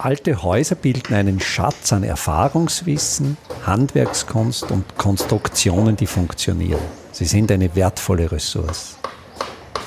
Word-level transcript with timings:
Alte 0.00 0.44
Häuser 0.44 0.76
bilden 0.76 1.12
einen 1.12 1.40
Schatz 1.40 1.92
an 1.92 2.04
Erfahrungswissen, 2.04 3.36
Handwerkskunst 3.66 4.70
und 4.70 4.96
Konstruktionen, 4.96 5.96
die 5.96 6.06
funktionieren. 6.06 6.80
Sie 7.10 7.24
sind 7.24 7.50
eine 7.50 7.74
wertvolle 7.74 8.30
Ressource. 8.30 8.96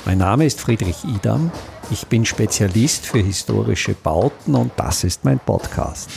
Mein 0.04 0.18
Name 0.18 0.44
ist 0.44 0.60
Friedrich 0.60 1.02
Idam. 1.04 1.50
Ich 1.90 2.08
bin 2.08 2.26
Spezialist 2.26 3.06
für 3.06 3.20
historische 3.20 3.94
Bauten 3.94 4.54
und 4.54 4.72
das 4.76 5.02
ist 5.02 5.24
mein 5.24 5.38
Podcast. 5.38 6.10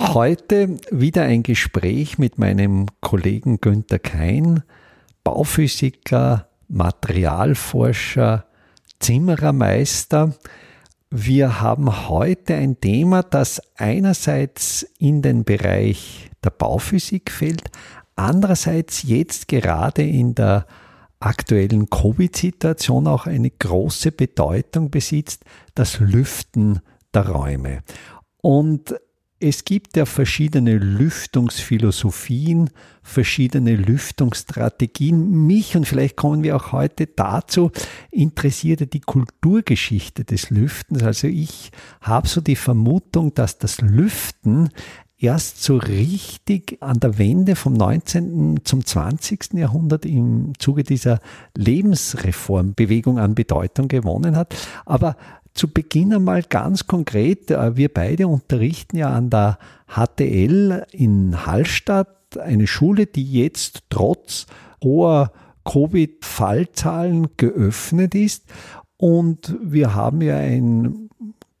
Heute 0.00 0.78
wieder 0.90 1.22
ein 1.22 1.44
Gespräch 1.44 2.18
mit 2.18 2.40
meinem 2.40 2.86
Kollegen 3.00 3.60
Günther 3.60 4.00
Kein, 4.00 4.64
Bauphysiker, 5.22 6.48
Materialforscher, 6.66 8.46
Zimmerermeister. 8.98 10.34
Wir 11.10 11.60
haben 11.60 12.08
heute 12.08 12.54
ein 12.54 12.80
Thema, 12.80 13.22
das 13.22 13.62
einerseits 13.76 14.82
in 14.98 15.22
den 15.22 15.44
Bereich 15.44 16.30
der 16.42 16.50
Bauphysik 16.50 17.30
fällt, 17.30 17.70
andererseits 18.16 19.04
jetzt 19.04 19.46
gerade 19.46 20.02
in 20.02 20.34
der 20.34 20.66
aktuellen 21.20 21.88
Covid-Situation 21.90 23.06
auch 23.06 23.26
eine 23.26 23.50
große 23.50 24.10
Bedeutung 24.12 24.90
besitzt, 24.90 25.44
das 25.74 26.00
Lüften 26.00 26.80
der 27.14 27.28
Räume. 27.28 27.82
Und 28.42 28.94
es 29.38 29.64
gibt 29.64 29.96
ja 29.96 30.06
verschiedene 30.06 30.78
Lüftungsphilosophien, 30.78 32.70
verschiedene 33.02 33.76
Lüftungsstrategien. 33.76 35.46
Mich, 35.46 35.76
und 35.76 35.86
vielleicht 35.86 36.16
kommen 36.16 36.42
wir 36.42 36.56
auch 36.56 36.72
heute 36.72 37.06
dazu, 37.06 37.70
interessierte 38.10 38.86
die 38.86 39.00
Kulturgeschichte 39.00 40.24
des 40.24 40.48
Lüftens. 40.48 41.02
Also 41.02 41.28
ich 41.28 41.70
habe 42.00 42.28
so 42.28 42.40
die 42.40 42.56
Vermutung, 42.56 43.34
dass 43.34 43.58
das 43.58 43.82
Lüften 43.82 44.70
erst 45.18 45.62
so 45.62 45.76
richtig 45.76 46.78
an 46.80 47.00
der 47.00 47.18
Wende 47.18 47.56
vom 47.56 47.74
19. 47.74 48.60
zum 48.64 48.84
20. 48.84 49.54
Jahrhundert 49.54 50.04
im 50.06 50.52
Zuge 50.58 50.82
dieser 50.82 51.20
Lebensreformbewegung 51.54 53.18
an 53.18 53.34
Bedeutung 53.34 53.88
gewonnen 53.88 54.36
hat. 54.36 54.54
Aber 54.84 55.16
zu 55.56 55.68
Beginn 55.68 56.14
einmal 56.14 56.42
ganz 56.42 56.86
konkret, 56.86 57.50
äh, 57.50 57.76
wir 57.76 57.92
beide 57.92 58.28
unterrichten 58.28 58.96
ja 58.96 59.10
an 59.10 59.30
der 59.30 59.58
HTL 59.88 60.86
in 60.92 61.46
Hallstatt, 61.46 62.36
eine 62.38 62.66
Schule, 62.66 63.06
die 63.06 63.24
jetzt 63.24 63.84
trotz 63.88 64.46
hoher 64.82 65.32
Covid-Fallzahlen 65.64 67.28
geöffnet 67.36 68.14
ist. 68.14 68.44
Und 68.96 69.56
wir 69.62 69.94
haben 69.94 70.22
ja 70.22 70.36
ein 70.36 71.05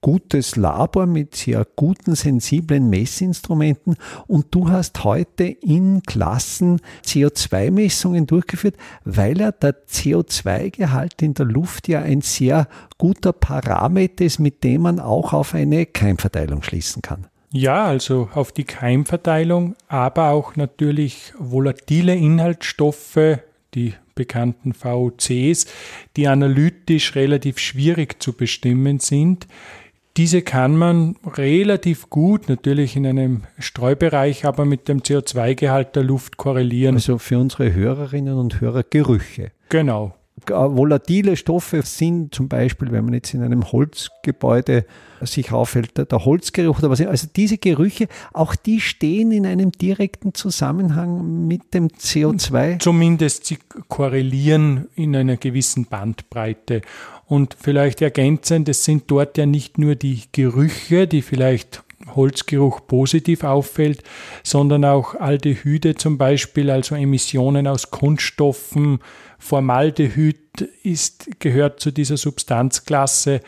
gutes 0.06 0.54
Labor 0.54 1.06
mit 1.06 1.34
sehr 1.34 1.66
guten, 1.74 2.14
sensiblen 2.14 2.88
Messinstrumenten 2.88 3.96
und 4.28 4.54
du 4.54 4.70
hast 4.70 5.02
heute 5.02 5.42
in 5.42 6.00
Klassen 6.06 6.80
CO2-Messungen 7.04 8.24
durchgeführt, 8.28 8.76
weil 9.04 9.40
ja 9.40 9.50
der 9.50 9.84
CO2-Gehalt 9.88 11.22
in 11.22 11.34
der 11.34 11.46
Luft 11.46 11.88
ja 11.88 12.02
ein 12.02 12.20
sehr 12.20 12.68
guter 12.98 13.32
Parameter 13.32 14.24
ist, 14.24 14.38
mit 14.38 14.62
dem 14.62 14.82
man 14.82 15.00
auch 15.00 15.32
auf 15.32 15.54
eine 15.54 15.86
Keimverteilung 15.86 16.62
schließen 16.62 17.02
kann. 17.02 17.26
Ja, 17.50 17.86
also 17.86 18.28
auf 18.32 18.52
die 18.52 18.62
Keimverteilung, 18.62 19.74
aber 19.88 20.30
auch 20.30 20.54
natürlich 20.54 21.32
volatile 21.36 22.14
Inhaltsstoffe, 22.14 23.40
die 23.74 23.94
bekannten 24.14 24.72
VOCs, 24.72 25.66
die 26.16 26.28
analytisch 26.28 27.16
relativ 27.16 27.58
schwierig 27.58 28.22
zu 28.22 28.34
bestimmen 28.34 29.00
sind. 29.00 29.48
Diese 30.16 30.40
kann 30.40 30.76
man 30.76 31.16
relativ 31.26 32.08
gut, 32.08 32.48
natürlich 32.48 32.96
in 32.96 33.06
einem 33.06 33.42
Streubereich, 33.58 34.46
aber 34.46 34.64
mit 34.64 34.88
dem 34.88 35.02
CO2-Gehalt 35.02 35.94
der 35.94 36.04
Luft 36.04 36.38
korrelieren. 36.38 36.94
Also 36.94 37.18
für 37.18 37.38
unsere 37.38 37.74
Hörerinnen 37.74 38.38
und 38.38 38.60
Hörer 38.60 38.82
Gerüche. 38.82 39.52
Genau. 39.68 40.15
Volatile 40.48 41.36
Stoffe 41.36 41.82
sind 41.82 42.34
zum 42.34 42.48
Beispiel, 42.48 42.92
wenn 42.92 43.04
man 43.04 43.14
jetzt 43.14 43.34
in 43.34 43.42
einem 43.42 43.70
Holzgebäude 43.72 44.84
sich 45.22 45.52
aufhält, 45.52 45.96
der 45.96 46.24
Holzgeruch 46.24 46.78
oder 46.78 46.90
was. 46.90 47.00
Also 47.00 47.26
diese 47.34 47.58
Gerüche, 47.58 48.08
auch 48.32 48.54
die 48.54 48.80
stehen 48.80 49.32
in 49.32 49.46
einem 49.46 49.72
direkten 49.72 50.34
Zusammenhang 50.34 51.46
mit 51.46 51.74
dem 51.74 51.88
CO2. 51.88 52.78
Zumindest 52.78 53.46
sie 53.46 53.58
korrelieren 53.88 54.88
in 54.94 55.16
einer 55.16 55.36
gewissen 55.36 55.86
Bandbreite. 55.86 56.82
Und 57.26 57.56
vielleicht 57.58 58.02
ergänzend, 58.02 58.68
es 58.68 58.84
sind 58.84 59.04
dort 59.08 59.38
ja 59.38 59.46
nicht 59.46 59.78
nur 59.78 59.94
die 59.96 60.22
Gerüche, 60.32 61.06
die 61.06 61.22
vielleicht 61.22 61.82
Holzgeruch 62.14 62.86
positiv 62.86 63.44
auffällt, 63.44 64.02
sondern 64.42 64.84
auch 64.84 65.14
Aldehyde 65.14 65.96
zum 65.96 66.18
Beispiel, 66.18 66.70
also 66.70 66.94
Emissionen 66.94 67.66
aus 67.66 67.90
Kunststoffen. 67.90 69.00
Formaldehyd 69.38 70.62
ist, 70.82 71.40
gehört 71.40 71.80
zu 71.80 71.90
dieser 71.90 72.16
Substanzklasse, 72.16 73.40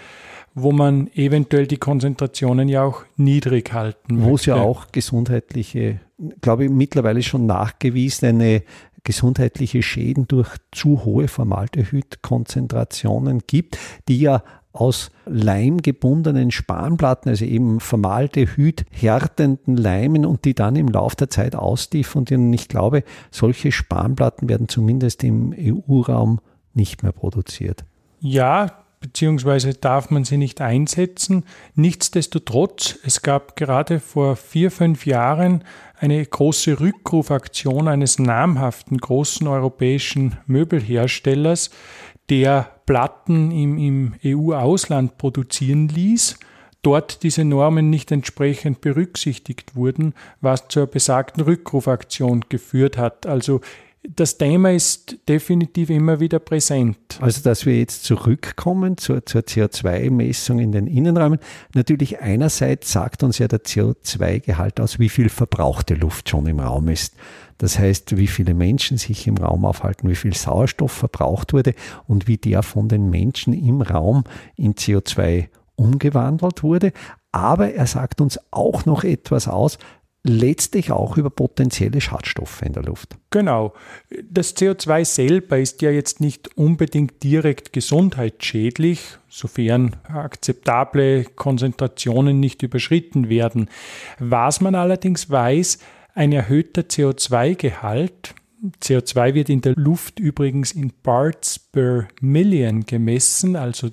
wo 0.54 0.72
man 0.72 1.08
eventuell 1.14 1.66
die 1.66 1.76
Konzentrationen 1.76 2.68
ja 2.68 2.82
auch 2.82 3.04
niedrig 3.16 3.72
halten 3.72 4.24
Wo 4.24 4.34
es 4.34 4.46
ja 4.46 4.56
auch 4.56 4.90
gesundheitliche, 4.92 6.00
glaube 6.40 6.64
ich, 6.64 6.70
mittlerweile 6.70 7.22
schon 7.22 7.46
nachgewiesene 7.46 8.62
gesundheitliche 9.04 9.82
Schäden 9.82 10.26
durch 10.28 10.48
zu 10.72 11.04
hohe 11.04 11.28
Formaldehydkonzentrationen 11.28 13.42
gibt, 13.46 13.78
die 14.08 14.18
ja 14.18 14.42
aus 14.72 15.10
leimgebundenen 15.26 16.50
Spanplatten, 16.50 17.30
also 17.30 17.44
eben 17.44 17.80
Formaldehyd 17.80 18.84
härtenden 18.90 19.76
Leimen 19.76 20.24
und 20.24 20.44
die 20.44 20.54
dann 20.54 20.76
im 20.76 20.88
Laufe 20.88 21.16
der 21.16 21.30
Zeit 21.30 21.56
austiefen. 21.56 22.18
Und 22.18 22.30
ich 22.30 22.68
glaube, 22.68 23.02
solche 23.30 23.72
Spanplatten 23.72 24.48
werden 24.48 24.68
zumindest 24.68 25.24
im 25.24 25.54
EU-Raum 25.56 26.40
nicht 26.74 27.02
mehr 27.02 27.12
produziert. 27.12 27.84
Ja, 28.20 28.84
beziehungsweise 29.00 29.74
darf 29.74 30.10
man 30.10 30.24
sie 30.24 30.36
nicht 30.36 30.60
einsetzen. 30.60 31.44
Nichtsdestotrotz, 31.74 32.98
es 33.04 33.22
gab 33.22 33.56
gerade 33.56 34.00
vor 34.00 34.36
vier, 34.36 34.70
fünf 34.70 35.06
Jahren 35.06 35.64
eine 35.98 36.24
große 36.24 36.80
Rückrufaktion 36.80 37.88
eines 37.88 38.18
namhaften 38.18 38.98
großen 38.98 39.46
europäischen 39.46 40.36
Möbelherstellers, 40.46 41.70
der 42.30 42.70
Platten 42.86 43.50
im, 43.50 43.78
im 43.78 44.14
EU-Ausland 44.24 45.18
produzieren 45.18 45.88
ließ, 45.88 46.38
dort 46.82 47.22
diese 47.22 47.44
Normen 47.44 47.90
nicht 47.90 48.12
entsprechend 48.12 48.80
berücksichtigt 48.80 49.74
wurden, 49.74 50.14
was 50.40 50.68
zur 50.68 50.86
besagten 50.86 51.42
Rückrufaktion 51.42 52.44
geführt 52.48 52.96
hat. 52.96 53.26
Also 53.26 53.60
das 54.02 54.38
Thema 54.38 54.72
ist 54.72 55.16
definitiv 55.28 55.90
immer 55.90 56.20
wieder 56.20 56.38
präsent. 56.38 57.18
Also, 57.20 57.42
dass 57.42 57.66
wir 57.66 57.78
jetzt 57.78 58.04
zurückkommen 58.04 58.96
zur, 58.96 59.26
zur 59.26 59.42
CO2-Messung 59.42 60.60
in 60.60 60.72
den 60.72 60.86
Innenräumen. 60.86 61.38
Natürlich 61.74 62.20
einerseits 62.20 62.92
sagt 62.92 63.22
uns 63.22 63.38
ja 63.38 63.48
der 63.48 63.60
CO2-Gehalt 63.60 64.80
aus, 64.80 64.98
wie 64.98 65.08
viel 65.08 65.28
verbrauchte 65.28 65.94
Luft 65.94 66.28
schon 66.28 66.46
im 66.46 66.60
Raum 66.60 66.88
ist. 66.88 67.14
Das 67.58 67.78
heißt, 67.78 68.16
wie 68.16 68.28
viele 68.28 68.54
Menschen 68.54 68.98
sich 68.98 69.26
im 69.26 69.36
Raum 69.36 69.64
aufhalten, 69.64 70.08
wie 70.08 70.14
viel 70.14 70.34
Sauerstoff 70.34 70.92
verbraucht 70.92 71.52
wurde 71.52 71.74
und 72.06 72.28
wie 72.28 72.36
der 72.36 72.62
von 72.62 72.88
den 72.88 73.10
Menschen 73.10 73.52
im 73.52 73.82
Raum 73.82 74.22
in 74.54 74.74
CO2 74.74 75.48
umgewandelt 75.74 76.62
wurde. 76.62 76.92
Aber 77.32 77.72
er 77.74 77.86
sagt 77.86 78.20
uns 78.20 78.38
auch 78.52 78.86
noch 78.86 79.04
etwas 79.04 79.48
aus, 79.48 79.78
letztlich 80.28 80.92
auch 80.92 81.16
über 81.16 81.30
potenzielle 81.30 82.00
Schadstoffe 82.00 82.62
in 82.62 82.72
der 82.72 82.82
Luft. 82.82 83.16
Genau. 83.30 83.74
Das 84.30 84.56
CO2 84.56 85.04
selber 85.04 85.58
ist 85.58 85.82
ja 85.82 85.90
jetzt 85.90 86.20
nicht 86.20 86.56
unbedingt 86.56 87.22
direkt 87.22 87.72
gesundheitsschädlich, 87.72 89.18
sofern 89.28 89.96
akzeptable 90.04 91.24
Konzentrationen 91.24 92.40
nicht 92.40 92.62
überschritten 92.62 93.28
werden. 93.28 93.68
Was 94.18 94.60
man 94.60 94.74
allerdings 94.74 95.30
weiß, 95.30 95.78
ein 96.14 96.32
erhöhter 96.32 96.82
CO2-Gehalt, 96.82 98.34
CO2 98.82 99.34
wird 99.34 99.48
in 99.48 99.60
der 99.60 99.74
Luft 99.76 100.18
übrigens 100.18 100.72
in 100.72 100.90
Parts 100.90 101.58
per 101.58 102.08
Million 102.20 102.84
gemessen, 102.86 103.54
also 103.56 103.90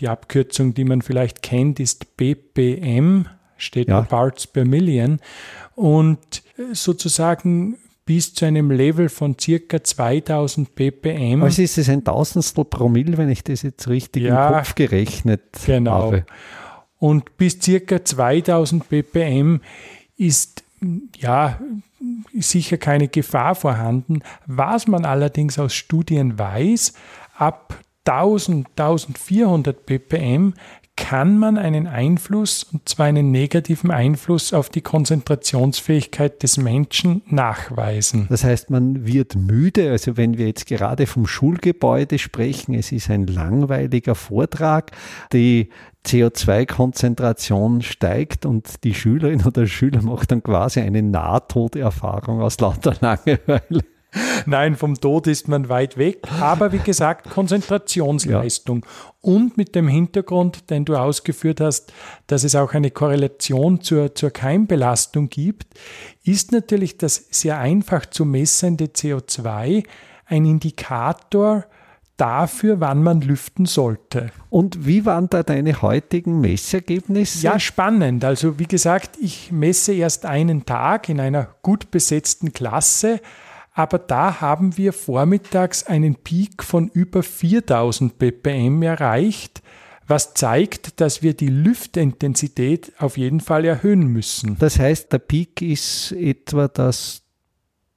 die 0.00 0.08
Abkürzung, 0.08 0.74
die 0.74 0.84
man 0.84 1.02
vielleicht 1.02 1.42
kennt, 1.42 1.78
ist 1.78 2.16
BPM, 2.16 3.26
steht 3.56 3.88
ja. 3.88 4.02
Parts 4.02 4.46
per 4.46 4.64
Million 4.64 5.20
und 5.80 6.42
sozusagen 6.74 7.78
bis 8.04 8.34
zu 8.34 8.44
einem 8.44 8.70
Level 8.70 9.08
von 9.08 9.38
circa 9.40 9.82
2000 9.82 10.74
ppm. 10.74 11.42
Also 11.42 11.62
ist 11.62 11.78
es 11.78 11.88
ein 11.88 12.04
Tausendstel 12.04 12.66
Promille, 12.66 13.16
wenn 13.16 13.30
ich 13.30 13.42
das 13.42 13.62
jetzt 13.62 13.88
richtig 13.88 14.24
ja, 14.24 14.48
im 14.48 14.54
Kopf 14.56 14.74
gerechnet 14.74 15.42
genau. 15.64 15.92
habe. 15.92 16.26
Und 16.98 17.38
bis 17.38 17.58
circa 17.62 18.04
2000 18.04 18.90
ppm 18.90 19.62
ist 20.18 20.64
ja 21.16 21.58
sicher 22.38 22.76
keine 22.76 23.08
Gefahr 23.08 23.54
vorhanden. 23.54 24.20
Was 24.46 24.86
man 24.86 25.06
allerdings 25.06 25.58
aus 25.58 25.72
Studien 25.72 26.38
weiß, 26.38 26.92
ab 27.38 27.78
1000, 28.04 28.68
1400 28.76 29.86
ppm 29.86 30.52
kann 31.00 31.38
man 31.38 31.56
einen 31.56 31.86
Einfluss, 31.86 32.62
und 32.62 32.86
zwar 32.86 33.06
einen 33.06 33.30
negativen 33.30 33.90
Einfluss 33.90 34.52
auf 34.52 34.68
die 34.68 34.82
Konzentrationsfähigkeit 34.82 36.42
des 36.42 36.58
Menschen 36.58 37.22
nachweisen. 37.26 38.26
Das 38.28 38.44
heißt, 38.44 38.68
man 38.68 39.06
wird 39.06 39.34
müde. 39.34 39.90
Also 39.90 40.18
wenn 40.18 40.36
wir 40.36 40.46
jetzt 40.46 40.66
gerade 40.66 41.06
vom 41.06 41.26
Schulgebäude 41.26 42.18
sprechen, 42.18 42.74
es 42.74 42.92
ist 42.92 43.10
ein 43.10 43.26
langweiliger 43.26 44.14
Vortrag. 44.14 44.92
Die 45.32 45.70
CO2-Konzentration 46.06 47.80
steigt 47.80 48.44
und 48.44 48.84
die 48.84 48.94
Schülerin 48.94 49.42
oder 49.44 49.66
Schüler 49.66 50.02
macht 50.02 50.30
dann 50.30 50.42
quasi 50.42 50.80
eine 50.80 51.02
Nahtoderfahrung 51.02 52.42
aus 52.42 52.60
lauter 52.60 52.94
Langeweile. 53.00 53.84
Nein, 54.46 54.76
vom 54.76 55.00
Tod 55.00 55.26
ist 55.26 55.48
man 55.48 55.68
weit 55.68 55.96
weg. 55.96 56.20
Aber 56.40 56.72
wie 56.72 56.78
gesagt, 56.78 57.30
Konzentrationsleistung. 57.30 58.84
Ja. 58.84 59.12
Und 59.20 59.56
mit 59.56 59.74
dem 59.74 59.88
Hintergrund, 59.88 60.70
den 60.70 60.84
du 60.84 60.96
ausgeführt 60.96 61.60
hast, 61.60 61.92
dass 62.26 62.44
es 62.44 62.54
auch 62.54 62.72
eine 62.72 62.90
Korrelation 62.90 63.80
zur, 63.80 64.14
zur 64.14 64.30
Keimbelastung 64.30 65.28
gibt, 65.28 65.66
ist 66.24 66.52
natürlich 66.52 66.98
das 66.98 67.26
sehr 67.30 67.58
einfach 67.58 68.06
zu 68.06 68.24
messende 68.24 68.86
CO2 68.86 69.84
ein 70.26 70.44
Indikator 70.44 71.64
dafür, 72.16 72.80
wann 72.80 73.02
man 73.02 73.22
lüften 73.22 73.64
sollte. 73.64 74.30
Und 74.50 74.86
wie 74.86 75.06
waren 75.06 75.30
da 75.30 75.42
deine 75.42 75.80
heutigen 75.80 76.40
Messergebnisse? 76.40 77.42
Ja, 77.42 77.58
spannend. 77.58 78.24
Also 78.24 78.58
wie 78.58 78.66
gesagt, 78.66 79.16
ich 79.20 79.50
messe 79.50 79.94
erst 79.94 80.26
einen 80.26 80.66
Tag 80.66 81.08
in 81.08 81.18
einer 81.18 81.48
gut 81.62 81.90
besetzten 81.90 82.52
Klasse 82.52 83.20
aber 83.80 83.98
da 83.98 84.42
haben 84.42 84.76
wir 84.76 84.92
vormittags 84.92 85.84
einen 85.84 86.14
Peak 86.14 86.62
von 86.62 86.88
über 86.88 87.22
4000 87.22 88.18
ppm 88.18 88.82
erreicht, 88.82 89.62
was 90.06 90.34
zeigt, 90.34 91.00
dass 91.00 91.22
wir 91.22 91.32
die 91.32 91.48
Lüftintensität 91.48 92.92
auf 92.98 93.16
jeden 93.16 93.40
Fall 93.40 93.64
erhöhen 93.64 94.06
müssen. 94.08 94.58
Das 94.58 94.78
heißt, 94.78 95.10
der 95.14 95.20
Peak 95.20 95.62
ist 95.62 96.12
etwa 96.12 96.68
das 96.68 97.22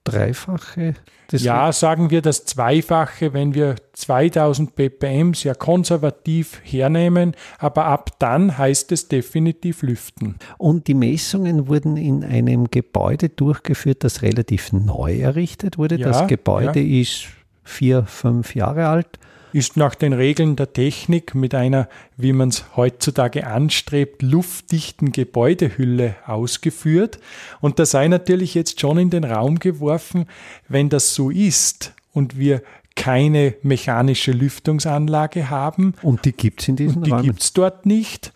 Dreifache? 0.04 0.96
ja, 1.32 1.72
sagen 1.72 2.12
wir 2.12 2.22
das 2.22 2.46
Zweifache, 2.46 3.34
wenn 3.34 3.56
wir 3.56 3.76
2000 3.94 4.76
ppm 4.76 5.34
sehr 5.34 5.56
konservativ 5.56 6.62
hernehmen, 6.64 7.36
aber 7.58 7.86
ab 7.86 8.12
dann 8.20 8.58
heißt 8.58 8.92
es 8.92 9.08
definitiv 9.08 9.82
lüften. 9.82 10.36
Und 10.58 10.88
die 10.88 10.94
Messungen 10.94 11.68
wurden 11.68 11.98
in 11.98 12.24
einem 12.24 12.70
Gebäude 12.70 13.30
durchgeführt, 13.30 14.04
das 14.04 14.22
relativ 14.22 14.74
neu 14.74 15.20
errichtet 15.20 15.78
wurde. 15.78 15.96
Ja, 15.96 16.10
das 16.10 16.28
Gebäude 16.28 16.80
ja. 16.80 17.02
ist 17.02 17.28
vier, 17.64 18.04
fünf 18.06 18.56
Jahre 18.56 18.88
alt 18.88 19.20
ist 19.54 19.78
nach 19.78 19.96
den 19.96 20.14
Regeln 20.14 20.56
der 20.56 20.74
Technik 20.74 21.36
mit 21.36 21.54
einer, 21.56 21.88
wie 22.18 22.34
man 22.34 22.50
es 22.50 22.76
heutzutage 22.76 23.48
anstrebt, 23.48 24.22
luftdichten 24.22 25.12
Gebäudehülle 25.12 26.16
ausgeführt. 26.26 27.20
Und 27.62 27.80
da 27.80 27.86
sei 27.86 28.08
natürlich 28.08 28.56
jetzt 28.56 28.82
schon 28.82 28.98
in 28.98 29.10
den 29.10 29.24
Raum 29.24 29.60
geworfen, 29.60 30.26
wenn 30.68 30.90
das 30.90 31.14
so 31.14 31.30
ist 31.30 31.94
und 32.12 32.38
wir 32.38 32.62
keine 32.96 33.56
mechanische 33.62 34.32
Lüftungsanlage 34.32 35.50
haben. 35.50 35.94
Und 36.02 36.26
die 36.26 36.32
gibt 36.32 36.62
es 36.62 36.68
in 36.68 36.76
diesem 36.76 37.04
die 37.04 37.12
Raum? 37.12 37.22
Die 37.22 37.28
gibt 37.28 37.42
es 37.42 37.54
dort 37.54 37.86
nicht. 37.86 38.34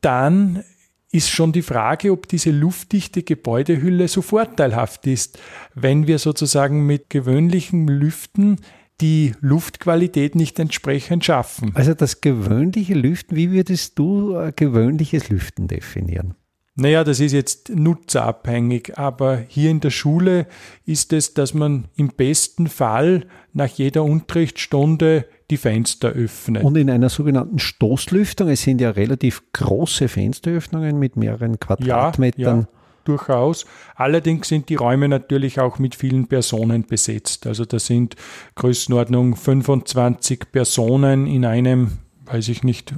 Dann 0.00 0.64
ist 1.10 1.30
schon 1.30 1.52
die 1.52 1.62
Frage, 1.62 2.12
ob 2.12 2.28
diese 2.28 2.50
luftdichte 2.50 3.22
Gebäudehülle 3.22 4.08
so 4.08 4.20
vorteilhaft 4.20 5.06
ist, 5.06 5.38
wenn 5.74 6.06
wir 6.06 6.18
sozusagen 6.18 6.86
mit 6.86 7.08
gewöhnlichen 7.08 7.88
Lüften 7.88 8.60
die 9.00 9.32
Luftqualität 9.40 10.34
nicht 10.34 10.58
entsprechend 10.58 11.24
schaffen. 11.24 11.72
Also 11.74 11.94
das 11.94 12.20
gewöhnliche 12.20 12.94
Lüften, 12.94 13.36
wie 13.36 13.52
würdest 13.52 13.98
du 13.98 14.50
gewöhnliches 14.56 15.28
Lüften 15.28 15.68
definieren? 15.68 16.34
Naja, 16.80 17.02
das 17.02 17.18
ist 17.18 17.32
jetzt 17.32 17.70
nutzerabhängig, 17.70 18.96
aber 18.96 19.38
hier 19.48 19.68
in 19.68 19.80
der 19.80 19.90
Schule 19.90 20.46
ist 20.86 21.12
es, 21.12 21.34
dass 21.34 21.52
man 21.52 21.88
im 21.96 22.08
besten 22.08 22.68
Fall 22.68 23.26
nach 23.52 23.66
jeder 23.66 24.04
Unterrichtsstunde 24.04 25.26
die 25.50 25.56
Fenster 25.56 26.10
öffnet. 26.10 26.62
Und 26.62 26.76
in 26.76 26.88
einer 26.88 27.08
sogenannten 27.08 27.58
Stoßlüftung, 27.58 28.48
es 28.48 28.62
sind 28.62 28.80
ja 28.80 28.90
relativ 28.90 29.42
große 29.52 30.06
Fensteröffnungen 30.06 31.00
mit 31.00 31.16
mehreren 31.16 31.58
Quadratmetern. 31.58 32.42
Ja, 32.42 32.60
ja 32.60 32.77
durchaus. 33.04 33.66
Allerdings 33.94 34.48
sind 34.48 34.68
die 34.68 34.76
Räume 34.76 35.08
natürlich 35.08 35.60
auch 35.60 35.78
mit 35.78 35.94
vielen 35.94 36.26
Personen 36.26 36.86
besetzt. 36.86 37.46
Also 37.46 37.64
da 37.64 37.78
sind 37.78 38.16
Größenordnung 38.54 39.36
25 39.36 40.50
Personen 40.52 41.26
in 41.26 41.44
einem, 41.44 41.98
weiß 42.26 42.48
ich 42.48 42.62
nicht, 42.62 42.94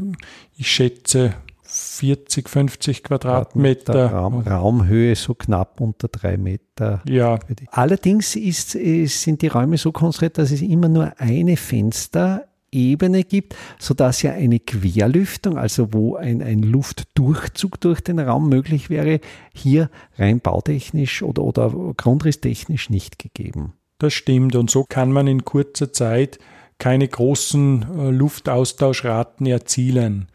ich 0.56 0.70
schätze 0.70 1.34
40, 1.70 2.48
50 2.48 3.04
Quadratmeter. 3.04 4.10
Raum, 4.10 4.40
Raumhöhe 4.40 5.14
so 5.14 5.34
knapp 5.34 5.80
unter 5.80 6.08
drei 6.08 6.36
Meter. 6.36 7.00
Ja. 7.08 7.38
Allerdings 7.70 8.34
ist, 8.34 8.70
sind 8.70 9.42
die 9.42 9.46
Räume 9.46 9.78
so 9.78 9.92
konstruiert, 9.92 10.38
dass 10.38 10.50
es 10.50 10.62
immer 10.62 10.88
nur 10.88 11.12
eine 11.18 11.56
Fenster 11.56 12.49
Ebene 12.72 13.24
gibt, 13.24 13.56
sodass 13.78 14.22
ja 14.22 14.32
eine 14.32 14.60
Querlüftung, 14.60 15.58
also 15.58 15.92
wo 15.92 16.16
ein, 16.16 16.42
ein 16.42 16.62
Luftdurchzug 16.62 17.80
durch 17.80 18.00
den 18.00 18.18
Raum 18.18 18.48
möglich 18.48 18.90
wäre, 18.90 19.20
hier 19.52 19.90
rein 20.16 20.40
bautechnisch 20.40 21.22
oder, 21.22 21.42
oder 21.42 21.72
grundrisstechnisch 21.96 22.90
nicht 22.90 23.18
gegeben. 23.18 23.74
Das 23.98 24.14
stimmt 24.14 24.56
und 24.56 24.70
so 24.70 24.84
kann 24.88 25.12
man 25.12 25.26
in 25.26 25.44
kurzer 25.44 25.92
Zeit 25.92 26.38
keine 26.78 27.06
großen 27.06 27.82
äh, 27.82 28.10
Luftaustauschraten 28.10 29.46
erzielen. 29.46 30.28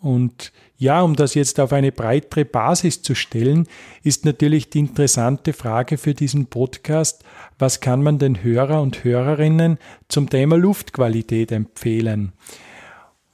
Und 0.00 0.52
ja, 0.78 1.02
um 1.02 1.16
das 1.16 1.34
jetzt 1.34 1.58
auf 1.58 1.72
eine 1.72 1.90
breitere 1.90 2.44
Basis 2.44 3.02
zu 3.02 3.16
stellen, 3.16 3.66
ist 4.04 4.24
natürlich 4.24 4.70
die 4.70 4.78
interessante 4.78 5.52
Frage 5.52 5.98
für 5.98 6.14
diesen 6.14 6.46
Podcast, 6.46 7.24
was 7.58 7.80
kann 7.80 8.00
man 8.02 8.20
den 8.20 8.44
Hörer 8.44 8.80
und 8.80 9.02
Hörerinnen 9.02 9.78
zum 10.06 10.30
Thema 10.30 10.56
Luftqualität 10.56 11.50
empfehlen? 11.50 12.32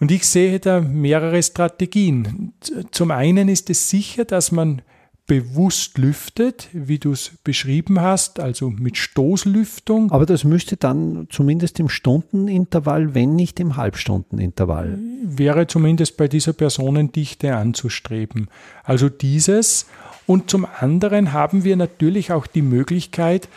Und 0.01 0.11
ich 0.11 0.27
sehe 0.27 0.59
da 0.59 0.81
mehrere 0.81 1.43
Strategien. 1.43 2.55
Zum 2.91 3.11
einen 3.11 3.49
ist 3.49 3.69
es 3.69 3.91
sicher, 3.91 4.25
dass 4.25 4.51
man 4.51 4.81
bewusst 5.27 5.97
lüftet, 5.97 6.69
wie 6.73 6.99
du 6.99 7.13
es 7.13 7.33
beschrieben 7.45 8.01
hast, 8.01 8.41
also 8.41 8.69
mit 8.69 8.99
Stoßlüftung. 8.99 10.13
Aber 10.13 10.27
das 10.27 10.45
müsste 10.45 10.77
dann 10.77 11.29
zumindest 11.31 11.81
im 11.81 11.89
Stundenintervall, 11.89 13.15
wenn 13.15 13.35
nicht 13.35 13.59
im 13.59 13.77
Halbstundenintervall. 13.77 14.99
Wäre 15.23 15.67
zumindest 15.67 16.19
bei 16.19 16.29
dieser 16.29 16.53
Personendichte 16.53 17.57
anzustreben. 17.57 18.49
Also 18.83 19.09
dieses. 19.09 19.87
Und 20.27 20.51
zum 20.51 20.67
anderen 20.81 21.33
haben 21.33 21.65
wir 21.65 21.77
natürlich 21.77 22.33
auch 22.33 22.47
die 22.47 22.63
Möglichkeit, 22.63 23.49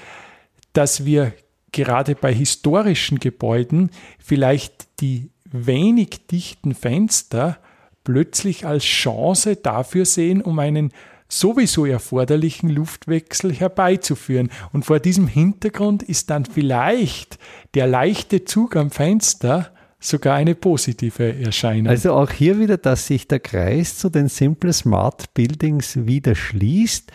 dass 0.72 1.06
wir 1.06 1.34
gerade 1.74 2.16
bei 2.16 2.34
historischen 2.34 3.20
Gebäuden 3.20 3.90
vielleicht 4.20 4.88
die 5.02 5.32
wenig 5.52 6.28
dichten 6.28 6.74
Fenster 6.76 7.58
plötzlich 8.04 8.66
als 8.66 8.84
Chance 8.84 9.58
dafür 9.58 10.06
sehen, 10.06 10.42
um 10.42 10.60
einen 10.60 10.92
sowieso 11.28 11.86
erforderlichen 11.86 12.70
Luftwechsel 12.70 13.54
herbeizuführen. 13.54 14.50
Und 14.72 14.86
vor 14.86 15.00
diesem 15.00 15.28
Hintergrund 15.28 16.04
ist 16.04 16.30
dann 16.30 16.46
vielleicht 16.46 17.38
der 17.74 17.88
leichte 17.88 18.46
Zug 18.46 18.76
am 18.76 18.92
Fenster 18.92 19.72
sogar 20.00 20.36
eine 20.36 20.56
positive 20.56 21.42
Erscheinung. 21.44 21.88
Also 21.88 22.14
auch 22.14 22.32
hier 22.32 22.60
wieder, 22.60 22.78
dass 22.78 23.08
sich 23.08 23.28
der 23.28 23.40
Kreis 23.40 23.98
zu 23.98 24.10
den 24.10 24.30
Simple 24.30 24.74
Smart 24.74 25.34
Buildings 25.34 26.06
wieder 26.06 26.36
schließt. 26.36 27.12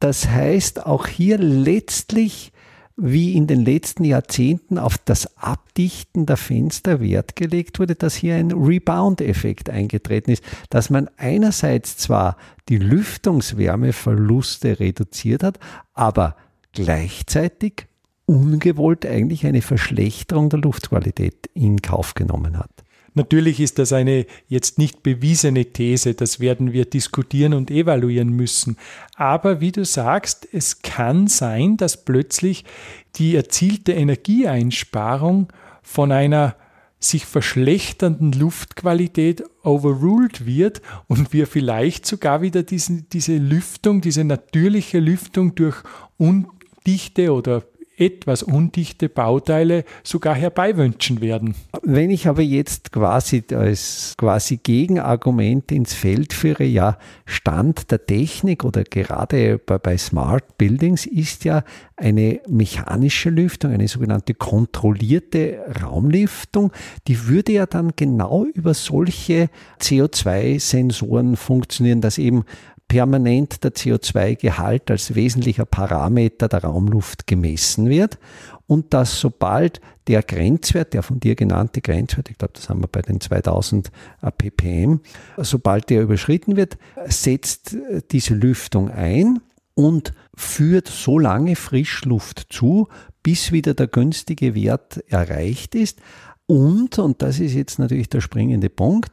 Das 0.00 0.28
heißt, 0.28 0.86
auch 0.86 1.06
hier 1.06 1.38
letztlich 1.38 2.52
wie 2.96 3.34
in 3.34 3.46
den 3.46 3.64
letzten 3.64 4.04
Jahrzehnten 4.04 4.78
auf 4.78 4.96
das 4.98 5.36
Abdichten 5.36 6.24
der 6.24 6.38
Fenster 6.38 7.00
Wert 7.00 7.36
gelegt 7.36 7.78
wurde, 7.78 7.94
dass 7.94 8.14
hier 8.14 8.36
ein 8.36 8.52
Rebound-Effekt 8.52 9.68
eingetreten 9.68 10.30
ist, 10.30 10.42
dass 10.70 10.88
man 10.88 11.10
einerseits 11.18 11.98
zwar 11.98 12.38
die 12.70 12.78
Lüftungswärmeverluste 12.78 14.80
reduziert 14.80 15.42
hat, 15.42 15.58
aber 15.92 16.36
gleichzeitig 16.72 17.86
ungewollt 18.24 19.04
eigentlich 19.06 19.46
eine 19.46 19.62
Verschlechterung 19.62 20.48
der 20.48 20.60
Luftqualität 20.60 21.50
in 21.54 21.82
Kauf 21.82 22.14
genommen 22.14 22.58
hat. 22.58 22.75
Natürlich 23.16 23.60
ist 23.60 23.78
das 23.78 23.94
eine 23.94 24.26
jetzt 24.46 24.76
nicht 24.76 25.02
bewiesene 25.02 25.64
These, 25.64 26.12
das 26.12 26.38
werden 26.38 26.74
wir 26.74 26.84
diskutieren 26.84 27.54
und 27.54 27.70
evaluieren 27.70 28.28
müssen. 28.28 28.76
Aber 29.14 29.62
wie 29.62 29.72
du 29.72 29.86
sagst, 29.86 30.46
es 30.52 30.82
kann 30.82 31.26
sein, 31.26 31.78
dass 31.78 32.04
plötzlich 32.04 32.66
die 33.14 33.34
erzielte 33.34 33.92
Energieeinsparung 33.92 35.50
von 35.82 36.12
einer 36.12 36.56
sich 36.98 37.24
verschlechternden 37.24 38.32
Luftqualität 38.32 39.44
overruled 39.62 40.44
wird 40.44 40.82
und 41.08 41.32
wir 41.32 41.46
vielleicht 41.46 42.04
sogar 42.04 42.42
wieder 42.42 42.64
diesen, 42.64 43.08
diese 43.08 43.38
Lüftung, 43.38 44.02
diese 44.02 44.24
natürliche 44.24 44.98
Lüftung 44.98 45.54
durch 45.54 45.76
undichte 46.18 47.32
oder 47.32 47.62
etwas 47.96 48.42
undichte 48.42 49.08
Bauteile 49.08 49.84
sogar 50.02 50.34
herbeiwünschen 50.34 51.20
werden. 51.20 51.54
Wenn 51.82 52.10
ich 52.10 52.28
aber 52.28 52.42
jetzt 52.42 52.92
quasi 52.92 53.42
als 53.52 54.14
quasi 54.18 54.58
Gegenargument 54.62 55.72
ins 55.72 55.94
Feld 55.94 56.32
führe, 56.32 56.64
ja, 56.64 56.98
Stand 57.24 57.90
der 57.90 58.04
Technik 58.04 58.64
oder 58.64 58.84
gerade 58.84 59.58
bei, 59.58 59.78
bei 59.78 59.96
Smart 59.96 60.58
Buildings 60.58 61.06
ist 61.06 61.44
ja 61.44 61.64
eine 61.96 62.40
mechanische 62.48 63.30
Lüftung, 63.30 63.72
eine 63.72 63.88
sogenannte 63.88 64.34
kontrollierte 64.34 65.58
Raumlüftung, 65.82 66.72
die 67.08 67.26
würde 67.26 67.52
ja 67.52 67.66
dann 67.66 67.92
genau 67.96 68.44
über 68.44 68.74
solche 68.74 69.48
CO2-Sensoren 69.80 71.36
funktionieren, 71.36 72.02
dass 72.02 72.18
eben 72.18 72.44
permanent 72.88 73.64
der 73.64 73.72
CO2-Gehalt 73.72 74.90
als 74.90 75.14
wesentlicher 75.14 75.64
Parameter 75.64 76.48
der 76.48 76.64
Raumluft 76.64 77.26
gemessen 77.26 77.88
wird 77.88 78.18
und 78.66 78.94
dass 78.94 79.20
sobald 79.20 79.80
der 80.06 80.22
Grenzwert, 80.22 80.94
der 80.94 81.02
von 81.02 81.20
dir 81.20 81.34
genannte 81.34 81.80
Grenzwert, 81.80 82.30
ich 82.30 82.38
glaube, 82.38 82.54
das 82.54 82.68
haben 82.68 82.80
wir 82.80 82.88
bei 82.88 83.02
den 83.02 83.20
2000 83.20 83.90
ppm, 84.38 85.00
sobald 85.38 85.90
der 85.90 86.02
überschritten 86.02 86.56
wird, 86.56 86.78
setzt 87.06 87.76
diese 88.12 88.34
Lüftung 88.34 88.90
ein 88.90 89.40
und 89.74 90.12
führt 90.34 90.88
so 90.88 91.18
lange 91.18 91.56
Frischluft 91.56 92.46
zu, 92.50 92.88
bis 93.22 93.52
wieder 93.52 93.74
der 93.74 93.88
günstige 93.88 94.54
Wert 94.54 95.02
erreicht 95.08 95.74
ist. 95.74 96.00
Und, 96.46 96.98
und 96.98 97.22
das 97.22 97.40
ist 97.40 97.54
jetzt 97.54 97.78
natürlich 97.78 98.08
der 98.08 98.20
springende 98.20 98.70
Punkt, 98.70 99.10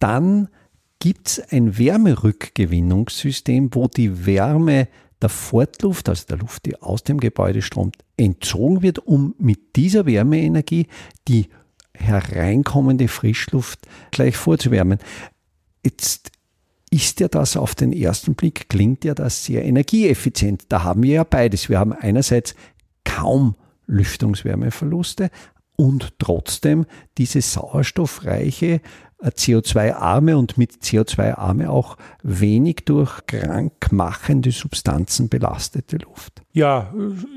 dann 0.00 0.48
gibt 1.02 1.26
es 1.30 1.40
ein 1.50 1.76
Wärmerückgewinnungssystem, 1.78 3.70
wo 3.72 3.88
die 3.88 4.24
Wärme 4.24 4.86
der 5.20 5.30
Fortluft, 5.30 6.08
also 6.08 6.26
der 6.28 6.36
Luft, 6.36 6.64
die 6.64 6.80
aus 6.80 7.02
dem 7.02 7.18
Gebäude 7.18 7.60
strömt, 7.60 7.96
entzogen 8.16 8.82
wird, 8.82 9.00
um 9.00 9.34
mit 9.36 9.74
dieser 9.74 10.06
Wärmeenergie 10.06 10.86
die 11.26 11.48
hereinkommende 11.92 13.08
Frischluft 13.08 13.80
gleich 14.12 14.36
vorzuwärmen. 14.36 15.00
Jetzt 15.84 16.30
ist 16.90 17.18
ja 17.18 17.26
das 17.26 17.56
auf 17.56 17.74
den 17.74 17.92
ersten 17.92 18.36
Blick, 18.36 18.68
klingt 18.68 19.04
ja 19.04 19.16
das 19.16 19.44
sehr 19.44 19.64
energieeffizient. 19.64 20.66
Da 20.68 20.84
haben 20.84 21.02
wir 21.02 21.14
ja 21.14 21.24
beides. 21.24 21.68
Wir 21.68 21.80
haben 21.80 21.92
einerseits 21.92 22.54
kaum 23.02 23.56
Lüftungswärmeverluste 23.88 25.30
und 25.74 26.16
trotzdem 26.20 26.86
diese 27.18 27.40
sauerstoffreiche 27.40 28.80
CO2-arme 29.28 30.36
und 30.36 30.58
mit 30.58 30.72
CO2-arme 30.82 31.70
auch 31.70 31.96
wenig 32.22 32.82
durch 32.84 33.24
krankmachende 33.26 34.50
Substanzen 34.50 35.28
belastete 35.28 35.98
Luft. 35.98 36.42
Ja, 36.54 36.92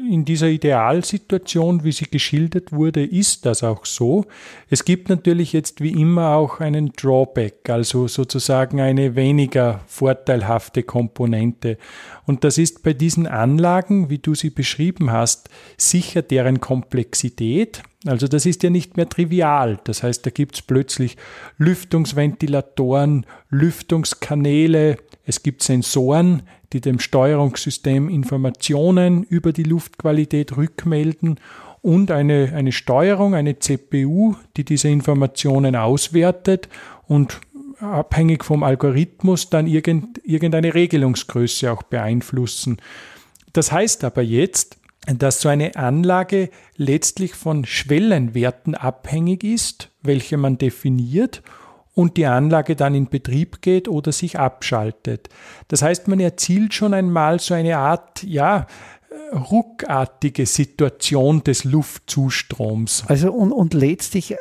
in 0.09 0.25
dieser 0.25 0.47
Idealsituation, 0.47 1.85
wie 1.85 1.93
sie 1.93 2.05
geschildert 2.05 2.73
wurde, 2.73 3.05
ist 3.05 3.45
das 3.45 3.63
auch 3.63 3.85
so. 3.85 4.25
Es 4.69 4.83
gibt 4.83 5.07
natürlich 5.07 5.53
jetzt 5.53 5.79
wie 5.79 5.91
immer 5.91 6.35
auch 6.35 6.59
einen 6.59 6.91
Drawback, 6.91 7.69
also 7.69 8.09
sozusagen 8.09 8.81
eine 8.81 9.15
weniger 9.15 9.79
vorteilhafte 9.87 10.83
Komponente. 10.83 11.77
Und 12.25 12.43
das 12.43 12.57
ist 12.57 12.83
bei 12.83 12.91
diesen 12.91 13.25
Anlagen, 13.25 14.09
wie 14.09 14.17
du 14.17 14.35
sie 14.35 14.49
beschrieben 14.49 15.11
hast, 15.11 15.49
sicher 15.77 16.21
deren 16.21 16.59
Komplexität. 16.59 17.83
Also 18.05 18.27
das 18.27 18.45
ist 18.45 18.63
ja 18.63 18.69
nicht 18.69 18.97
mehr 18.97 19.09
trivial. 19.09 19.79
Das 19.83 20.03
heißt, 20.03 20.25
da 20.25 20.29
gibt 20.29 20.55
es 20.55 20.61
plötzlich 20.61 21.17
Lüftungsventilatoren, 21.57 23.25
Lüftungskanäle, 23.49 24.97
es 25.25 25.41
gibt 25.41 25.63
Sensoren, 25.63 26.43
die 26.71 26.81
dem 26.81 26.99
Steuerungssystem 26.99 28.09
Informationen 28.09 29.23
über 29.23 29.53
die 29.53 29.63
Luftqualität 29.63 30.55
rückmelden 30.55 31.39
und 31.81 32.11
eine, 32.11 32.53
eine 32.53 32.71
Steuerung, 32.71 33.33
eine 33.33 33.59
CPU, 33.59 34.35
die 34.57 34.65
diese 34.65 34.89
Informationen 34.89 35.75
auswertet 35.75 36.69
und 37.07 37.39
abhängig 37.79 38.43
vom 38.43 38.63
Algorithmus 38.63 39.49
dann 39.49 39.67
irgend, 39.67 40.21
irgendeine 40.23 40.73
Regelungsgröße 40.73 41.71
auch 41.71 41.83
beeinflussen. 41.83 42.77
Das 43.53 43.71
heißt 43.71 44.03
aber 44.03 44.21
jetzt, 44.21 44.77
dass 45.13 45.41
so 45.41 45.49
eine 45.49 45.75
Anlage 45.75 46.49
letztlich 46.77 47.33
von 47.33 47.65
Schwellenwerten 47.65 48.75
abhängig 48.75 49.43
ist, 49.43 49.91
welche 50.01 50.37
man 50.37 50.57
definiert 50.57 51.41
und 51.93 52.17
die 52.17 52.25
Anlage 52.25 52.75
dann 52.75 52.93
in 52.93 53.09
Betrieb 53.09 53.61
geht 53.61 53.87
oder 53.87 54.11
sich 54.11 54.37
abschaltet. 54.37 55.29
Das 55.69 55.81
heißt, 55.81 56.07
man 56.07 56.19
erzielt 56.19 56.73
schon 56.73 56.93
einmal 56.93 57.39
so 57.39 57.53
eine 57.53 57.77
Art, 57.77 58.23
ja, 58.23 58.67
ruckartige 59.31 60.45
Situation 60.45 61.43
des 61.43 61.63
Luftzustroms. 61.63 63.05
Also 63.07 63.31
und, 63.31 63.51
und 63.51 63.73
letztlich 63.73 64.31
äh, 64.31 64.37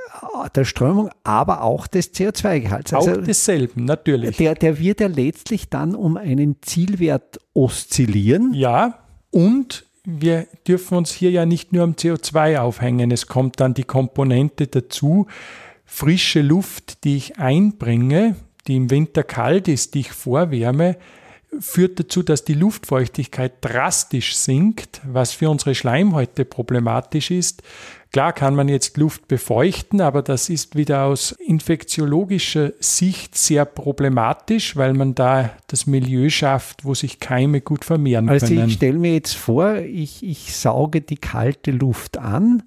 der 0.54 0.64
Strömung, 0.64 1.10
aber 1.22 1.62
auch 1.62 1.86
des 1.86 2.12
CO2-Gehalts. 2.12 2.92
Also 2.92 3.12
auch 3.12 3.24
desselben, 3.24 3.84
natürlich. 3.84 4.36
Der, 4.36 4.54
der 4.54 4.78
wird 4.78 5.00
ja 5.00 5.06
letztlich 5.06 5.68
dann 5.68 5.94
um 5.94 6.16
einen 6.16 6.56
Zielwert 6.62 7.38
oszillieren. 7.54 8.52
Ja, 8.54 8.98
und 9.30 9.86
wir 10.04 10.46
dürfen 10.68 10.98
uns 10.98 11.12
hier 11.12 11.30
ja 11.30 11.46
nicht 11.46 11.72
nur 11.72 11.82
am 11.82 11.92
CO2 11.92 12.58
aufhängen. 12.58 13.10
Es 13.10 13.26
kommt 13.26 13.60
dann 13.60 13.74
die 13.74 13.84
Komponente 13.84 14.66
dazu, 14.66 15.26
frische 15.86 16.42
Luft, 16.42 17.04
die 17.04 17.16
ich 17.16 17.38
einbringe, 17.38 18.36
die 18.66 18.76
im 18.76 18.90
Winter 18.90 19.22
kalt 19.22 19.68
ist, 19.68 19.94
die 19.94 20.00
ich 20.00 20.12
vorwärme, 20.12 20.96
führt 21.60 22.00
dazu, 22.00 22.22
dass 22.22 22.44
die 22.44 22.54
Luftfeuchtigkeit 22.54 23.52
drastisch 23.60 24.36
sinkt, 24.36 25.00
was 25.04 25.32
für 25.32 25.48
unsere 25.50 25.74
Schleimhäute 25.74 26.44
problematisch 26.44 27.30
ist. 27.30 27.62
Klar 28.14 28.32
kann 28.32 28.54
man 28.54 28.68
jetzt 28.68 28.96
Luft 28.96 29.26
befeuchten, 29.26 30.00
aber 30.00 30.22
das 30.22 30.48
ist 30.48 30.76
wieder 30.76 31.02
aus 31.02 31.32
infektiologischer 31.32 32.70
Sicht 32.78 33.36
sehr 33.36 33.64
problematisch, 33.64 34.76
weil 34.76 34.94
man 34.94 35.16
da 35.16 35.50
das 35.66 35.88
Milieu 35.88 36.30
schafft, 36.30 36.84
wo 36.84 36.94
sich 36.94 37.18
Keime 37.18 37.60
gut 37.60 37.84
vermehren 37.84 38.28
also 38.28 38.46
können. 38.46 38.60
Also 38.60 38.68
ich 38.68 38.76
stelle 38.76 39.00
mir 39.00 39.14
jetzt 39.14 39.34
vor, 39.34 39.78
ich, 39.78 40.22
ich 40.22 40.54
sauge 40.54 41.00
die 41.00 41.16
kalte 41.16 41.72
Luft 41.72 42.16
an, 42.16 42.62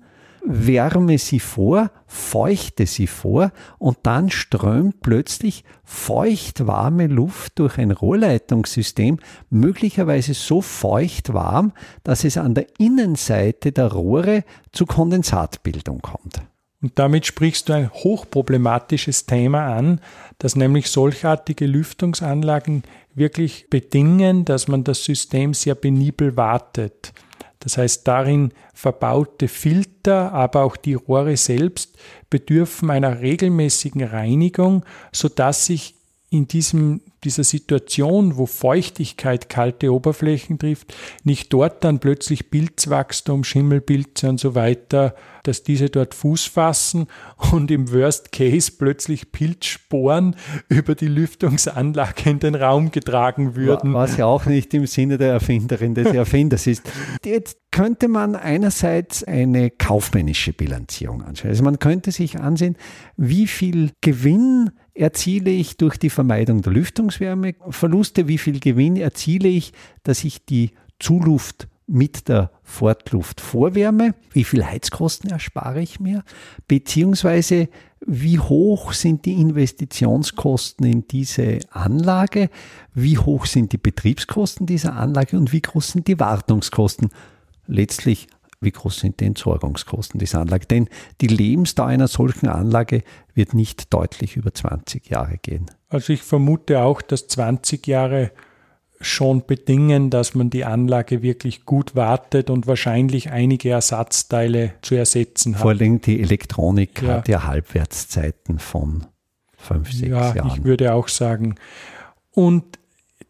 wärme 0.48 1.18
sie 1.18 1.40
vor, 1.40 1.92
feuchte 2.08 2.86
sie 2.86 3.08
vor 3.08 3.52
und 3.78 3.98
dann 4.04 4.30
strömt 4.30 5.02
plötzlich 5.02 5.64
feucht-warme 5.84 7.08
Luft 7.08 7.60
durch 7.60 7.78
ein 7.78 7.92
Rohrleitungssystem, 7.92 9.20
möglicherweise 9.50 10.34
so 10.34 10.62
feucht-warm, 10.62 11.74
dass 12.04 12.24
es 12.24 12.38
an 12.38 12.54
der 12.54 12.68
Innenseite 12.80 13.72
der 13.72 13.92
Rohre 13.92 14.44
zu 14.72 14.86
Kondensatbildung 14.86 16.02
kommt. 16.02 16.42
Und 16.82 17.00
damit 17.00 17.26
sprichst 17.26 17.70
du 17.70 17.74
ein 17.74 17.92
hochproblematisches 17.92 19.26
Thema 19.26 19.76
an, 19.76 20.00
dass 20.38 20.56
nämlich 20.56 20.90
solchartige 20.90 21.66
Lüftungsanlagen 21.66 22.84
wirklich 23.16 23.68
bedingen, 23.70 24.46
dass 24.46 24.68
man 24.68 24.84
das 24.84 25.04
System 25.04 25.56
sehr 25.56 25.74
penibel 25.74 26.38
wartet. 26.38 27.14
Das 27.68 27.78
heißt, 27.78 28.08
darin 28.08 28.54
verbaute 28.74 29.50
Filter, 29.50 30.32
aber 30.32 30.64
auch 30.64 30.78
die 30.78 30.94
Rohre 30.94 31.36
selbst 31.36 31.98
bedürfen 32.30 32.90
einer 32.90 33.20
regelmäßigen 33.20 34.04
Reinigung, 34.04 34.86
sodass 35.12 35.66
sich 35.66 35.96
in 36.30 36.48
diesem, 36.48 37.02
dieser 37.26 37.44
Situation, 37.44 38.38
wo 38.38 38.46
Feuchtigkeit 38.46 39.50
kalte 39.50 39.94
Oberflächen 39.94 40.60
trifft, 40.60 40.94
nicht 41.26 41.52
dort 41.52 41.84
dann 41.84 42.00
plötzlich 42.00 42.50
Pilzwachstum, 42.50 43.44
Schimmelpilze 43.44 44.30
und 44.30 44.40
so 44.40 44.56
weiter, 44.56 45.14
dass 45.48 45.64
diese 45.64 45.90
dort 45.90 46.14
Fuß 46.14 46.46
fassen 46.46 47.08
und 47.52 47.72
im 47.72 47.92
Worst 47.92 48.32
Case 48.32 48.72
plötzlich 48.78 49.32
Pilzsporen 49.32 50.36
über 50.68 50.96
die 50.96 51.08
Lüftungsanlage 51.08 52.30
in 52.30 52.40
den 52.40 52.56
Raum 52.56 52.92
getragen 52.92 53.56
würden. 53.56 53.94
Was 53.94 54.18
ja 54.18 54.26
auch 54.26 54.46
nicht 54.46 54.74
im 54.74 54.86
Sinne 54.86 55.18
der 55.18 55.32
Erfinderin 55.32 55.96
des 55.96 56.08
Erfinders 56.14 56.68
ist. 56.68 56.84
Jetzt 57.24 57.58
könnte 57.72 58.08
man 58.08 58.36
einerseits 58.36 59.24
eine 59.24 59.70
kaufmännische 59.70 60.54
Bilanzierung 60.54 61.22
anschauen. 61.24 61.52
Also 61.52 61.64
man 61.64 61.80
könnte 61.80 62.12
sich 62.12 62.40
ansehen, 62.40 62.76
wie 63.16 63.48
viel 63.48 63.92
Gewinn 64.02 64.72
erziele 64.94 65.52
ich 65.52 65.78
durch 65.78 65.98
die 65.98 66.10
Vermeidung 66.10 66.62
der 66.62 66.74
Lüftungswärmeverluste, 66.74 68.28
wie 68.28 68.38
viel 68.38 68.60
Gewinn 68.60 68.98
erziele 68.98 69.48
ich, 69.48 69.74
dass 70.04 70.24
ich 70.24 70.46
die 70.46 70.72
Zuluft 71.00 71.68
mit 71.88 72.28
der 72.28 72.52
Fortluft 72.64 73.40
vorwärme, 73.40 74.14
wie 74.32 74.44
viel 74.44 74.66
Heizkosten 74.66 75.30
erspare 75.30 75.82
ich 75.82 76.00
mir, 76.00 76.24
beziehungsweise 76.68 77.70
wie 78.06 78.40
hoch 78.40 78.92
sind 78.94 79.26
die 79.26 79.40
Investitionskosten 79.40 80.86
in 80.86 81.08
diese 81.08 81.60
Anlage, 81.72 82.50
wie 82.94 83.18
hoch 83.18 83.46
sind 83.46 83.72
die 83.72 83.78
Betriebskosten 83.78 84.68
dieser 84.68 84.96
Anlage 84.96 85.38
und 85.38 85.54
wie 85.54 85.62
groß 85.62 85.94
sind 85.94 86.08
die 86.08 86.20
Wartungskosten. 86.20 87.10
Letztlich 87.68 88.28
wie 88.60 88.72
groß 88.72 89.00
sind 89.00 89.20
die 89.20 89.26
Entsorgungskosten 89.26 90.20
dieser 90.20 90.40
Anlage? 90.40 90.66
Denn 90.66 90.90
die 91.22 91.28
Lebensdauer 91.28 91.88
einer 91.88 92.08
solchen 92.08 92.48
Anlage 92.48 93.04
wird 93.36 93.54
nicht 93.54 93.94
deutlich 93.94 94.36
über 94.36 94.54
20 94.54 95.10
Jahre 95.10 95.38
gehen. 95.38 95.68
Also 95.90 96.14
ich 96.14 96.24
vermute 96.24 96.82
auch, 96.82 97.02
dass 97.02 97.28
20 97.28 97.86
Jahre 97.86 98.32
schon 99.00 99.46
bedingen, 99.46 100.10
dass 100.10 100.34
man 100.34 100.50
die 100.50 100.66
Anlage 100.66 101.22
wirklich 101.22 101.66
gut 101.66 101.96
wartet 101.96 102.50
und 102.50 102.68
wahrscheinlich 102.68 103.32
einige 103.32 103.70
Ersatzteile 103.70 104.74
zu 104.82 104.96
ersetzen 104.96 105.56
hat. 105.56 105.62
Vor 105.62 105.72
allem 105.72 106.02
die 106.02 106.20
Elektronik 106.22 107.02
ja. 107.02 107.16
hat 107.16 107.28
ja 107.28 107.44
Halbwertszeiten 107.44 108.60
von 108.60 109.06
fünf, 109.56 109.92
sechs 109.92 110.10
ja, 110.10 110.36
Jahren. 110.36 110.52
Ich 110.56 110.64
würde 110.64 110.94
auch 110.94 111.08
sagen. 111.08 111.56
Und 112.32 112.80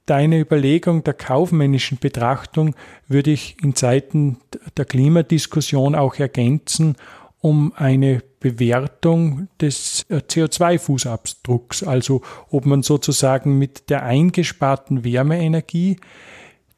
deine 0.05 0.39
Überlegung 0.39 1.03
der 1.03 1.13
kaufmännischen 1.13 1.97
Betrachtung 2.00 2.75
würde 3.07 3.31
ich 3.31 3.57
in 3.62 3.75
Zeiten 3.75 4.38
der 4.77 4.86
Klimadiskussion 4.86 5.95
auch 5.95 6.15
ergänzen 6.15 6.95
um 7.41 7.74
eine 7.75 8.22
Bewertung 8.39 9.48
des 9.62 10.06
äh, 10.10 10.17
CO2-Fußabdrucks, 10.17 11.86
also 11.86 12.22
ob 12.50 12.65
man 12.65 12.84
sozusagen 12.84 13.58
mit 13.58 13.89
der 13.89 14.03
eingesparten 14.03 15.03
Wärmeenergie 15.03 15.98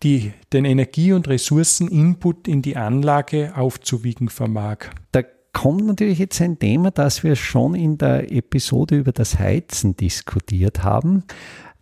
die, 0.03 0.33
den 0.53 0.65
Energie- 0.65 1.13
und 1.13 1.27
Ressourceninput 1.27 2.47
in 2.47 2.61
die 2.61 2.77
Anlage 2.77 3.53
aufzuwiegen 3.55 4.29
vermag. 4.29 4.77
Da 5.11 5.23
kommt 5.53 5.85
natürlich 5.85 6.19
jetzt 6.19 6.41
ein 6.41 6.57
Thema, 6.57 6.91
das 6.91 7.23
wir 7.23 7.35
schon 7.35 7.75
in 7.75 7.97
der 7.97 8.31
Episode 8.31 8.97
über 8.97 9.11
das 9.11 9.39
Heizen 9.39 9.97
diskutiert 9.97 10.83
haben. 10.83 11.23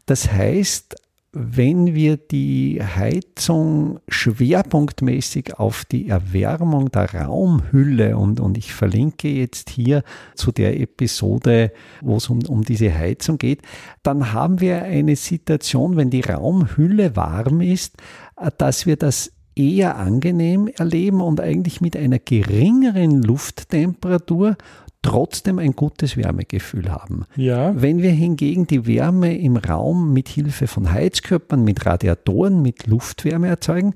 Das 0.08 0.32
heißt, 0.32 0.96
wenn 1.40 1.94
wir 1.94 2.18
die 2.18 2.82
Heizung 2.82 4.00
schwerpunktmäßig 4.08 5.60
auf 5.60 5.86
die 5.86 6.10
Erwärmung 6.10 6.90
der 6.90 7.14
Raumhülle 7.14 8.18
und, 8.18 8.40
und 8.40 8.58
ich 8.58 8.74
verlinke 8.74 9.28
jetzt 9.28 9.70
hier 9.70 10.04
zu 10.34 10.52
der 10.52 10.80
Episode, 10.80 11.72
wo 12.02 12.18
es 12.18 12.30
um, 12.30 12.40
um 12.48 12.64
diese 12.64 12.92
Heizung 12.92 13.38
geht, 13.38 13.62
dann 14.02 14.34
haben 14.34 14.62
wir 14.62 14.82
eine 14.82 15.16
Situation, 15.16 15.96
wenn 15.96 16.10
die 16.10 16.22
Raumhülle 16.22 17.16
warm 17.16 17.62
ist, 17.62 17.98
dass 18.58 18.88
wir 18.88 18.96
das 18.96 19.32
eher 19.56 19.98
angenehm 19.98 20.68
erleben 20.68 21.22
und 21.22 21.40
eigentlich 21.40 21.82
mit 21.82 21.96
einer 21.96 22.20
geringeren 22.20 23.22
Lufttemperatur 23.22 24.56
trotzdem 25.02 25.60
ein 25.60 25.74
gutes 25.74 26.18
Wärmegefühl 26.18 26.92
haben. 26.92 27.26
Ja. 27.36 27.80
Wenn 27.80 28.02
wir 28.02 28.12
hingegen 28.12 28.68
die 28.68 28.86
Wärme 28.86 29.38
im 29.38 29.58
Raum 29.58 30.14
mit 30.14 30.28
Hilfe 30.30 30.68
von 30.68 30.92
Heizkörpern, 30.92 31.64
mit 31.64 31.86
Radiatoren, 31.86 32.62
mit 32.62 32.88
Luftwärme 32.88 33.48
erzeugen, 33.48 33.94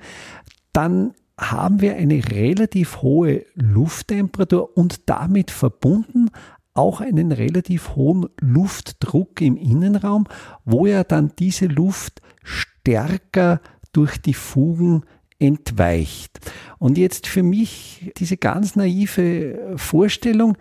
dann 0.74 1.13
haben 1.38 1.81
wir 1.81 1.96
eine 1.96 2.24
relativ 2.31 3.01
hohe 3.01 3.46
Lufttemperatur 3.55 4.77
und 4.77 5.10
damit 5.10 5.51
verbunden 5.51 6.29
auch 6.74 7.01
einen 7.01 7.31
relativ 7.31 7.96
hohen 7.96 8.27
Luftdruck 8.39 9.41
im 9.41 9.58
Innenraum, 9.58 10.27
wo 10.63 10.86
ja 10.86 11.03
dann 11.03 11.34
diese 11.38 11.65
Luft 11.65 12.22
stärker 12.43 13.60
durch 13.91 14.22
die 14.22 14.34
Fugen 14.34 15.03
entweicht. 15.38 16.39
Und 16.77 16.98
jetzt 16.98 17.27
für 17.27 17.43
mich 17.43 18.12
diese 18.17 18.38
ganz 18.38 18.75
naive 18.75 19.74
Vorstellung, 19.75 20.55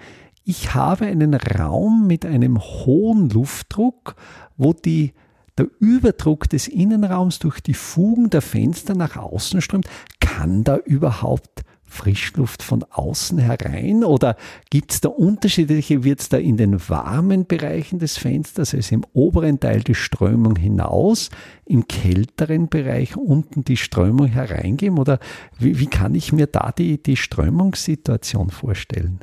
ich 0.44 0.74
habe 0.74 1.06
einen 1.06 1.34
Raum 1.34 2.06
mit 2.06 2.24
einem 2.24 2.58
hohen 2.58 3.28
Luftdruck, 3.30 4.16
wo 4.56 4.72
die, 4.72 5.12
der 5.58 5.68
Überdruck 5.78 6.48
des 6.48 6.68
Innenraums 6.68 7.38
durch 7.38 7.60
die 7.60 7.74
Fugen 7.74 8.30
der 8.30 8.42
Fenster 8.42 8.94
nach 8.94 9.16
außen 9.16 9.60
strömt. 9.60 9.88
Kann 10.18 10.64
da 10.64 10.76
überhaupt 10.76 11.62
Frischluft 11.90 12.62
von 12.62 12.84
außen 12.84 13.38
herein 13.38 14.04
oder 14.04 14.36
gibt 14.70 14.92
es 14.92 15.00
da 15.00 15.08
unterschiedliche, 15.08 16.04
wird 16.04 16.20
es 16.20 16.28
da 16.28 16.38
in 16.38 16.56
den 16.56 16.88
warmen 16.88 17.46
Bereichen 17.46 17.98
des 17.98 18.16
Fensters, 18.16 18.74
also 18.74 18.94
im 18.94 19.04
oberen 19.12 19.58
Teil 19.58 19.80
die 19.80 19.96
Strömung 19.96 20.54
hinaus, 20.54 21.30
im 21.66 21.88
kälteren 21.88 22.68
Bereich 22.68 23.16
unten 23.16 23.64
die 23.64 23.76
Strömung 23.76 24.28
hereingeben 24.28 24.98
oder 24.98 25.18
wie, 25.58 25.80
wie 25.80 25.88
kann 25.88 26.14
ich 26.14 26.32
mir 26.32 26.46
da 26.46 26.70
die, 26.70 27.02
die 27.02 27.16
Strömungssituation 27.16 28.50
vorstellen? 28.50 29.20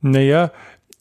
Naja, 0.00 0.52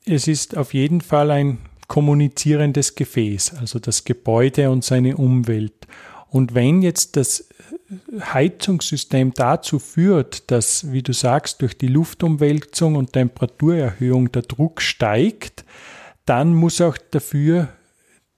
es 0.06 0.28
ist 0.28 0.56
auf 0.58 0.74
jeden 0.74 1.02
Fall 1.02 1.32
ein 1.32 1.58
kommunizierendes 1.88 2.96
Gefäß, 2.96 3.56
also 3.60 3.80
das 3.80 4.04
Gebäude 4.04 4.70
und 4.72 4.84
seine 4.84 5.18
Umwelt. 5.18 5.88
Und 6.30 6.56
wenn 6.56 6.82
jetzt 6.82 7.16
das 7.16 7.48
Heizungssystem 8.20 9.34
dazu 9.34 9.80
führt, 9.80 10.50
dass, 10.52 10.92
wie 10.92 11.04
du 11.04 11.14
sagst, 11.14 11.62
durch 11.62 11.78
die 11.78 11.88
Luftumwälzung 11.88 12.96
und 12.96 13.14
Temperaturerhöhung 13.14 14.32
der 14.32 14.42
Druck 14.42 14.82
steigt, 14.82 15.66
dann 16.26 16.54
muss 16.54 16.82
auch 16.82 16.98
dafür 17.12 17.70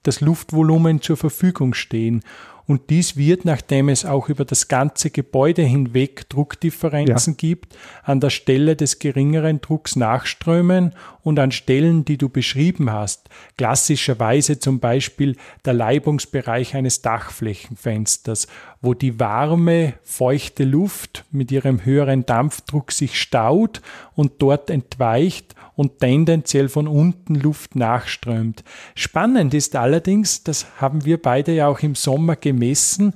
das 0.03 0.21
Luftvolumen 0.21 1.01
zur 1.01 1.17
Verfügung 1.17 1.73
stehen. 1.73 2.23
Und 2.67 2.89
dies 2.89 3.15
wird, 3.15 3.45
nachdem 3.45 3.87
es 3.87 4.03
auch 4.03 4.27
über 4.27 4.43
das 4.43 4.67
ganze 4.67 5.09
Gebäude 5.09 5.61
hinweg 5.61 6.27
Druckdifferenzen 6.27 7.33
ja. 7.33 7.37
gibt, 7.37 7.77
an 8.03 8.19
der 8.19 8.29
Stelle 8.29 8.75
des 8.75 8.99
geringeren 8.99 9.61
Drucks 9.61 9.95
nachströmen 9.95 10.93
und 11.23 11.39
an 11.39 11.51
Stellen, 11.51 12.03
die 12.03 12.17
du 12.17 12.27
beschrieben 12.27 12.91
hast, 12.91 13.29
klassischerweise 13.57 14.59
zum 14.59 14.81
Beispiel 14.81 15.37
der 15.63 15.73
Leibungsbereich 15.75 16.75
eines 16.75 17.01
Dachflächenfensters, 17.01 18.47
wo 18.81 18.93
die 18.93 19.17
warme, 19.17 19.93
feuchte 20.03 20.65
Luft 20.65 21.23
mit 21.31 21.51
ihrem 21.51 21.85
höheren 21.85 22.25
Dampfdruck 22.25 22.91
sich 22.91 23.19
staut 23.19 23.81
und 24.13 24.33
dort 24.39 24.69
entweicht 24.69 25.55
und 25.77 25.99
tendenziell 25.99 26.69
von 26.69 26.87
unten 26.87 27.35
Luft 27.35 27.75
nachströmt. 27.75 28.63
Spannend 28.95 29.53
ist 29.53 29.75
allerdings, 29.75 30.43
das 30.43 30.65
haben 30.81 31.05
wir 31.05 31.21
beide 31.21 31.53
ja 31.53 31.67
auch 31.67 31.79
im 31.79 31.93
Sommer 31.93 32.35
gemessen, 32.59 33.13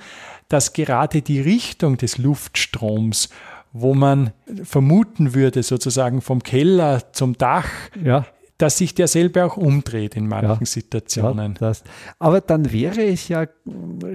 dass 0.48 0.74
gerade 0.74 1.22
die 1.22 1.42
Richtung 1.42 1.98
des 1.98 2.18
Luftstroms 2.18 3.30
wo 3.74 3.94
man 3.94 4.32
vermuten 4.64 5.34
würde, 5.34 5.64
sozusagen 5.64 6.22
vom 6.22 6.44
Keller 6.44 7.14
zum 7.14 7.38
Dach, 7.38 7.70
ja. 8.04 8.26
dass 8.58 8.78
sich 8.78 8.94
derselbe 8.94 9.46
auch 9.46 9.58
umdreht 9.58 10.16
in 10.16 10.28
manchen 10.28 10.60
ja. 10.60 10.66
Situationen. 10.66 11.56
Ja, 11.60 11.72
aber 12.20 12.42
dann 12.42 12.72
wäre 12.72 13.04
es 13.04 13.28
ja 13.28 13.48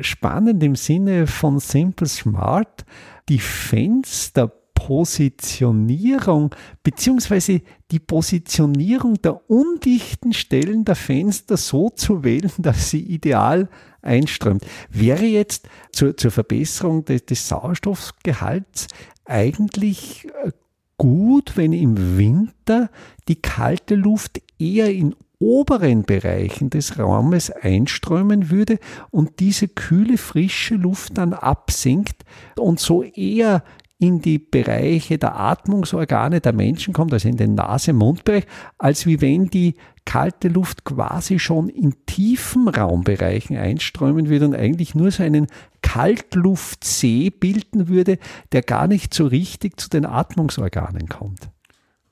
spannend 0.01 0.63
im 0.63 0.77
Sinne 0.77 1.27
von 1.27 1.59
Simple 1.59 2.07
Smart, 2.07 2.85
die 3.29 3.39
Fenster 3.39 4.53
Positionierung 4.75 6.55
beziehungsweise 6.83 7.63
die 7.91 7.99
Positionierung 7.99 9.15
der 9.15 9.51
undichten 9.51 10.35
Stellen 10.35 10.85
der 10.85 10.97
Fenster 10.97 11.57
so 11.57 11.89
zu 11.89 12.23
wählen, 12.23 12.53
dass 12.59 12.91
sie 12.91 13.01
ideal 13.01 13.69
einströmt. 14.07 14.65
Wäre 14.91 15.25
jetzt 15.25 15.69
zur, 15.93 16.17
zur 16.17 16.31
Verbesserung 16.31 17.05
des, 17.05 17.27
des 17.27 17.49
Sauerstoffgehalts 17.49 18.89
eigentlich 19.25 20.27
äh, 20.45 20.53
gut, 20.97 21.57
wenn 21.57 21.73
im 21.73 22.17
Winter 22.17 22.91
die 23.29 23.41
kalte 23.41 23.95
Luft 23.95 24.41
eher 24.59 24.91
in 24.91 25.15
oberen 25.39 26.05
Bereichen 26.05 26.71
des 26.71 26.99
Raumes 26.99 27.51
einströmen 27.51 28.51
würde 28.51 28.79
und 29.11 29.41
diese 29.41 29.69
kühle, 29.69 30.17
frische 30.17 30.77
Luft 30.77 31.19
dann 31.19 31.35
absinkt 31.35 32.25
und 32.57 32.81
so 32.81 33.03
eher 33.03 33.63
in 33.99 34.21
die 34.21 34.39
Bereiche 34.39 35.19
der 35.19 35.39
Atmungsorgane 35.39 36.41
der 36.41 36.53
Menschen 36.53 36.93
kommt, 36.93 37.13
also 37.13 37.29
in 37.29 37.37
den 37.37 37.55
Nase-Mundbereich, 37.55 38.45
als 38.79 39.07
wie 39.07 39.21
wenn 39.21 39.49
die 39.49 39.75
kalte 40.05 40.49
Luft 40.49 40.85
quasi 40.85 41.39
schon 41.39 41.69
in 41.69 41.95
tiefen 42.07 42.69
Raumbereichen 42.69 43.57
einströmen 43.57 44.29
würde 44.29 44.47
und 44.47 44.55
eigentlich 44.55 44.95
nur 44.95 45.11
so 45.11 45.23
einen 45.23 45.47
Kaltluftsee 45.83 47.31
bilden 47.31 47.89
würde, 47.89 48.19
der 48.53 48.63
gar 48.63 48.87
nicht 48.87 49.15
so 49.15 49.27
richtig 49.27 49.81
zu 49.81 49.89
den 49.89 50.05
Atmungsorganen 50.05 51.09
kommt. 51.09 51.49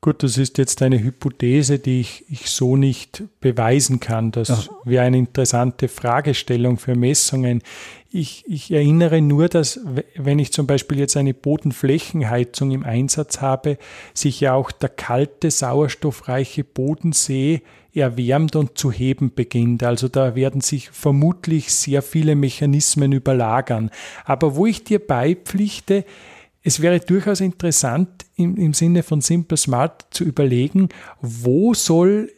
Gut, 0.05 0.23
das 0.23 0.37
ist 0.37 0.59
jetzt 0.59 0.83
eine 0.83 1.03
Hypothese, 1.03 1.79
die 1.79 2.01
ich, 2.01 2.27
ich 2.29 2.51
so 2.51 2.77
nicht 2.77 3.23
beweisen 3.41 4.01
kann. 4.01 4.33
Das 4.33 4.49
ja. 4.49 4.69
wäre 4.85 5.07
eine 5.07 5.17
interessante 5.17 5.89
Fragestellung 5.89 6.77
für 6.77 6.95
Messungen. 6.95 7.63
Ich, 8.11 8.45
ich 8.47 8.71
erinnere 8.71 9.23
nur, 9.23 9.49
dass 9.49 9.81
wenn 10.15 10.39
ich 10.39 10.53
zum 10.53 10.67
Beispiel 10.67 10.99
jetzt 10.99 11.17
eine 11.17 11.33
Bodenflächenheizung 11.33 12.73
im 12.73 12.85
Einsatz 12.85 13.41
habe, 13.41 13.79
sich 14.13 14.41
ja 14.41 14.53
auch 14.53 14.73
der 14.73 14.91
kalte, 14.91 15.51
sauerstoffreiche 15.51 16.65
Bodensee 16.65 17.63
erwärmt 17.95 18.57
und 18.57 18.77
zu 18.77 18.93
heben 18.93 19.33
beginnt. 19.35 19.85
Also 19.85 20.09
da 20.09 20.35
werden 20.35 20.61
sich 20.61 20.91
vermutlich 20.91 21.73
sehr 21.73 22.03
viele 22.03 22.35
Mechanismen 22.35 23.13
überlagern. 23.13 23.91
Aber 24.27 24.55
wo 24.55 24.67
ich 24.67 24.85
dir 24.85 24.99
beipflichte, 24.99 26.05
es 26.65 26.81
wäre 26.81 26.99
durchaus 26.99 27.41
interessant 27.41 28.25
im, 28.37 28.57
im 28.57 28.73
Sinne 28.73 29.03
von 29.03 29.21
Simple 29.21 29.57
Smart 29.57 30.07
zu 30.11 30.25
überlegen, 30.25 30.89
wo 31.21 31.75
soll 31.75 32.31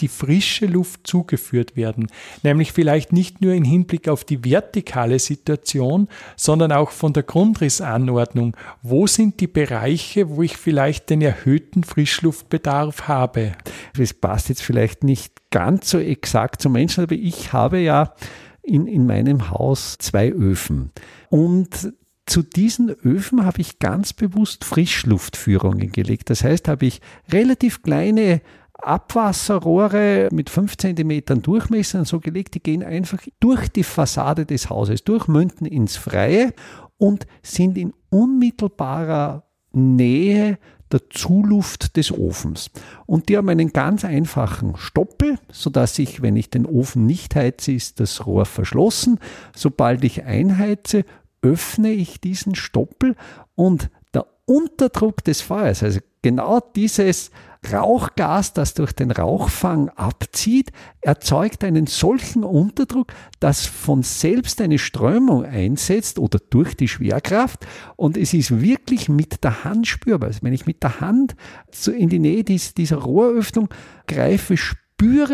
die 0.00 0.08
frische 0.08 0.66
Luft 0.66 1.06
zugeführt 1.06 1.76
werden. 1.76 2.08
Nämlich 2.42 2.72
vielleicht 2.72 3.12
nicht 3.12 3.40
nur 3.40 3.52
im 3.52 3.62
Hinblick 3.62 4.08
auf 4.08 4.24
die 4.24 4.44
vertikale 4.44 5.18
Situation, 5.20 6.08
sondern 6.36 6.72
auch 6.72 6.90
von 6.90 7.12
der 7.12 7.22
Grundrissanordnung. 7.22 8.56
Wo 8.82 9.06
sind 9.06 9.38
die 9.38 9.46
Bereiche, 9.46 10.30
wo 10.30 10.42
ich 10.42 10.56
vielleicht 10.56 11.10
den 11.10 11.22
erhöhten 11.22 11.84
Frischluftbedarf 11.84 13.06
habe? 13.06 13.52
Es 13.96 14.14
passt 14.14 14.48
jetzt 14.48 14.62
vielleicht 14.62 15.04
nicht 15.04 15.50
ganz 15.50 15.90
so 15.90 15.98
exakt 15.98 16.60
zum 16.60 16.72
Menschen, 16.72 17.04
aber 17.04 17.14
ich 17.14 17.52
habe 17.52 17.78
ja 17.78 18.14
in, 18.62 18.88
in 18.88 19.06
meinem 19.06 19.50
Haus 19.50 19.96
zwei 19.98 20.30
Öfen. 20.30 20.90
Und 21.28 21.92
zu 22.26 22.42
diesen 22.42 22.90
Öfen 22.90 23.44
habe 23.44 23.60
ich 23.60 23.78
ganz 23.78 24.12
bewusst 24.12 24.64
Frischluftführungen 24.64 25.92
gelegt. 25.92 26.30
Das 26.30 26.42
heißt, 26.42 26.68
habe 26.68 26.86
ich 26.86 27.00
relativ 27.30 27.82
kleine 27.82 28.40
Abwasserrohre 28.74 30.28
mit 30.32 30.50
5 30.50 30.76
cm 30.76 31.42
Durchmesser 31.42 32.04
so 32.04 32.20
gelegt, 32.20 32.54
die 32.54 32.62
gehen 32.62 32.82
einfach 32.82 33.18
durch 33.40 33.68
die 33.68 33.84
Fassade 33.84 34.46
des 34.46 34.68
Hauses, 34.68 35.04
durch 35.04 35.28
Münden 35.28 35.66
ins 35.66 35.96
Freie 35.96 36.52
und 36.98 37.26
sind 37.42 37.78
in 37.78 37.92
unmittelbarer 38.10 39.44
Nähe 39.72 40.58
der 40.92 41.08
Zuluft 41.10 41.96
des 41.96 42.12
Ofens. 42.12 42.70
Und 43.06 43.28
die 43.28 43.36
haben 43.36 43.48
einen 43.48 43.72
ganz 43.72 44.04
einfachen 44.04 44.76
Stoppel, 44.76 45.38
sodass 45.50 45.98
ich, 45.98 46.22
wenn 46.22 46.36
ich 46.36 46.50
den 46.50 46.66
Ofen 46.66 47.06
nicht 47.06 47.34
heize, 47.34 47.72
ist 47.72 48.00
das 48.00 48.26
Rohr 48.26 48.44
verschlossen. 48.46 49.18
Sobald 49.56 50.04
ich 50.04 50.24
einheize, 50.24 51.04
öffne 51.44 51.92
ich 51.92 52.20
diesen 52.20 52.54
Stoppel 52.54 53.16
und 53.54 53.90
der 54.14 54.26
Unterdruck 54.46 55.22
des 55.22 55.40
Feuers, 55.40 55.82
also 55.82 56.00
genau 56.22 56.60
dieses 56.74 57.30
Rauchgas, 57.72 58.52
das 58.52 58.74
durch 58.74 58.92
den 58.92 59.10
Rauchfang 59.10 59.88
abzieht, 59.90 60.70
erzeugt 61.00 61.64
einen 61.64 61.86
solchen 61.86 62.44
Unterdruck, 62.44 63.12
dass 63.40 63.66
von 63.66 64.02
selbst 64.02 64.60
eine 64.60 64.78
Strömung 64.78 65.44
einsetzt 65.44 66.18
oder 66.18 66.38
durch 66.50 66.76
die 66.76 66.88
Schwerkraft 66.88 67.66
und 67.96 68.16
es 68.16 68.34
ist 68.34 68.60
wirklich 68.60 69.08
mit 69.08 69.44
der 69.44 69.64
Hand 69.64 69.86
spürbar. 69.86 70.28
Also 70.28 70.40
wenn 70.42 70.52
ich 70.52 70.66
mit 70.66 70.82
der 70.82 71.00
Hand 71.00 71.36
so 71.70 71.90
in 71.90 72.08
die 72.08 72.18
Nähe 72.18 72.44
dieser 72.44 72.96
Rohröffnung 72.96 73.68
greife, 74.06 74.56
spüre 74.56 74.83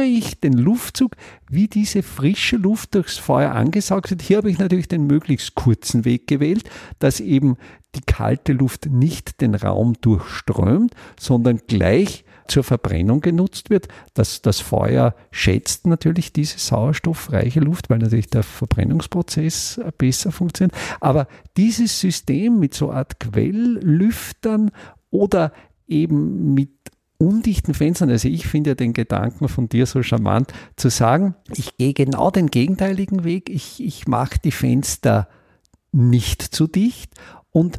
ich 0.05 0.41
den 0.41 0.55
Luftzug, 0.55 1.17
wie 1.49 1.69
diese 1.69 2.03
frische 2.03 2.57
Luft 2.57 2.95
durchs 2.95 3.19
Feuer 3.19 3.53
angesaugt 3.53 4.11
wird. 4.11 4.23
Hier 4.23 4.39
habe 4.39 4.51
ich 4.51 4.59
natürlich 4.59 4.89
den 4.89 5.07
möglichst 5.07 5.55
kurzen 5.55 6.05
Weg 6.05 6.27
gewählt, 6.27 6.69
dass 6.99 7.21
eben 7.21 7.57
die 7.95 8.01
kalte 8.01 8.53
Luft 8.53 8.87
nicht 8.87 9.41
den 9.41 9.55
Raum 9.55 9.95
durchströmt, 10.01 10.95
sondern 11.19 11.61
gleich 11.67 12.25
zur 12.51 12.65
Verbrennung 12.65 13.21
genutzt 13.21 13.71
wird. 13.71 13.89
Das, 14.15 14.43
das 14.43 14.61
Feuer 14.61 15.15
schätzt 15.31 15.87
natürlich 15.87 16.33
diese 16.33 16.59
sauerstoffreiche 16.59 17.61
Luft, 17.61 17.91
weil 17.91 17.99
natürlich 17.99 18.29
der 18.29 18.43
Verbrennungsprozess 18.43 19.81
besser 19.99 20.33
funktioniert. 20.33 20.77
Aber 21.01 21.29
dieses 21.57 22.01
System 22.01 22.59
mit 22.59 22.75
so 22.75 22.91
Art 22.91 23.21
Quelllüftern 23.21 24.71
oder 25.11 25.53
eben 25.87 26.55
mit 26.55 26.71
undichten 27.21 27.75
Fenstern. 27.75 28.11
Also 28.11 28.29
ich 28.29 28.47
finde 28.47 28.71
ja 28.71 28.75
den 28.75 28.93
Gedanken 28.93 29.49
von 29.49 29.69
dir 29.69 29.87
so 29.87 30.03
charmant, 30.03 30.53
zu 30.77 30.89
sagen, 30.89 31.35
ich 31.55 31.77
gehe 31.77 31.93
genau 31.93 32.31
den 32.31 32.49
gegenteiligen 32.49 33.25
Weg. 33.25 33.51
Ich, 33.51 33.83
ich 33.83 34.09
mache 34.09 34.39
die 34.43 34.51
Fenster 34.51 35.29
nicht 35.93 36.43
zu 36.43 36.67
dicht 36.67 37.13
und 37.51 37.79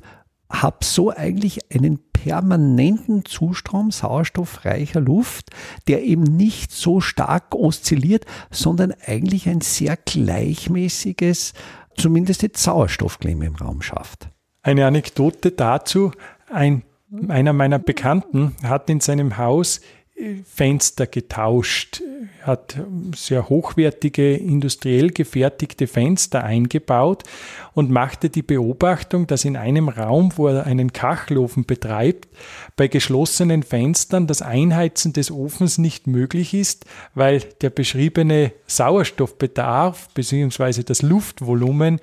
habe 0.49 0.83
so 0.83 1.09
eigentlich 1.09 1.73
einen 1.73 1.99
permanenten 2.11 3.25
Zustrom 3.25 3.89
sauerstoffreicher 3.89 4.99
Luft, 4.99 5.49
der 5.87 6.03
eben 6.03 6.23
nicht 6.23 6.71
so 6.71 7.01
stark 7.01 7.55
oszilliert, 7.55 8.25
sondern 8.51 8.93
eigentlich 9.05 9.49
ein 9.49 9.61
sehr 9.61 9.97
gleichmäßiges, 9.97 11.53
zumindest 11.95 12.43
jetzt 12.43 12.61
Sauerstoffklima 12.61 13.45
im 13.45 13.55
Raum 13.55 13.81
schafft. 13.81 14.29
Eine 14.61 14.85
Anekdote 14.85 15.51
dazu. 15.51 16.11
Ein, 16.51 16.83
einer 17.27 17.53
meiner 17.53 17.79
Bekannten 17.79 18.55
hat 18.63 18.89
in 18.89 18.99
seinem 18.99 19.37
Haus 19.37 19.81
Fenster 20.45 21.07
getauscht, 21.07 22.01
hat 22.43 22.79
sehr 23.15 23.49
hochwertige, 23.49 24.35
industriell 24.35 25.09
gefertigte 25.09 25.87
Fenster 25.87 26.43
eingebaut 26.43 27.23
und 27.73 27.89
machte 27.89 28.29
die 28.29 28.43
Beobachtung, 28.43 29.25
dass 29.25 29.45
in 29.45 29.57
einem 29.57 29.89
Raum, 29.89 30.31
wo 30.35 30.47
er 30.47 30.65
einen 30.65 30.93
Kachelofen 30.93 31.65
betreibt, 31.65 32.27
bei 32.75 32.87
geschlossenen 32.87 33.63
Fenstern 33.63 34.27
das 34.27 34.41
Einheizen 34.41 35.13
des 35.13 35.31
Ofens 35.31 35.79
nicht 35.79 36.05
möglich 36.05 36.53
ist, 36.53 36.85
weil 37.15 37.39
der 37.61 37.71
beschriebene 37.71 38.51
Sauerstoffbedarf 38.67 40.09
bzw. 40.13 40.83
das 40.83 41.01
Luftvolumen 41.01 41.97
äh, 41.97 42.01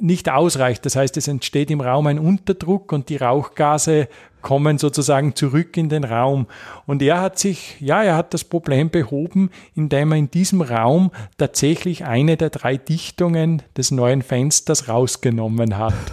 nicht 0.00 0.30
ausreicht. 0.30 0.86
Das 0.86 0.96
heißt, 0.96 1.16
es 1.16 1.28
entsteht 1.28 1.70
im 1.70 1.80
Raum 1.80 2.06
ein 2.06 2.18
Unterdruck 2.18 2.92
und 2.92 3.08
die 3.08 3.16
Rauchgase 3.16 4.08
kommen 4.40 4.78
sozusagen 4.78 5.34
zurück 5.34 5.76
in 5.76 5.88
den 5.88 6.04
Raum. 6.04 6.46
Und 6.86 7.02
er 7.02 7.20
hat 7.20 7.38
sich, 7.38 7.80
ja, 7.80 8.02
er 8.02 8.14
hat 8.14 8.32
das 8.32 8.44
Problem 8.44 8.90
behoben, 8.90 9.50
indem 9.74 10.12
er 10.12 10.18
in 10.18 10.30
diesem 10.30 10.62
Raum 10.62 11.10
tatsächlich 11.36 12.04
eine 12.04 12.36
der 12.36 12.50
drei 12.50 12.76
Dichtungen 12.76 13.62
des 13.76 13.90
neuen 13.90 14.22
Fensters 14.22 14.88
rausgenommen 14.88 15.76
hat. 15.76 15.94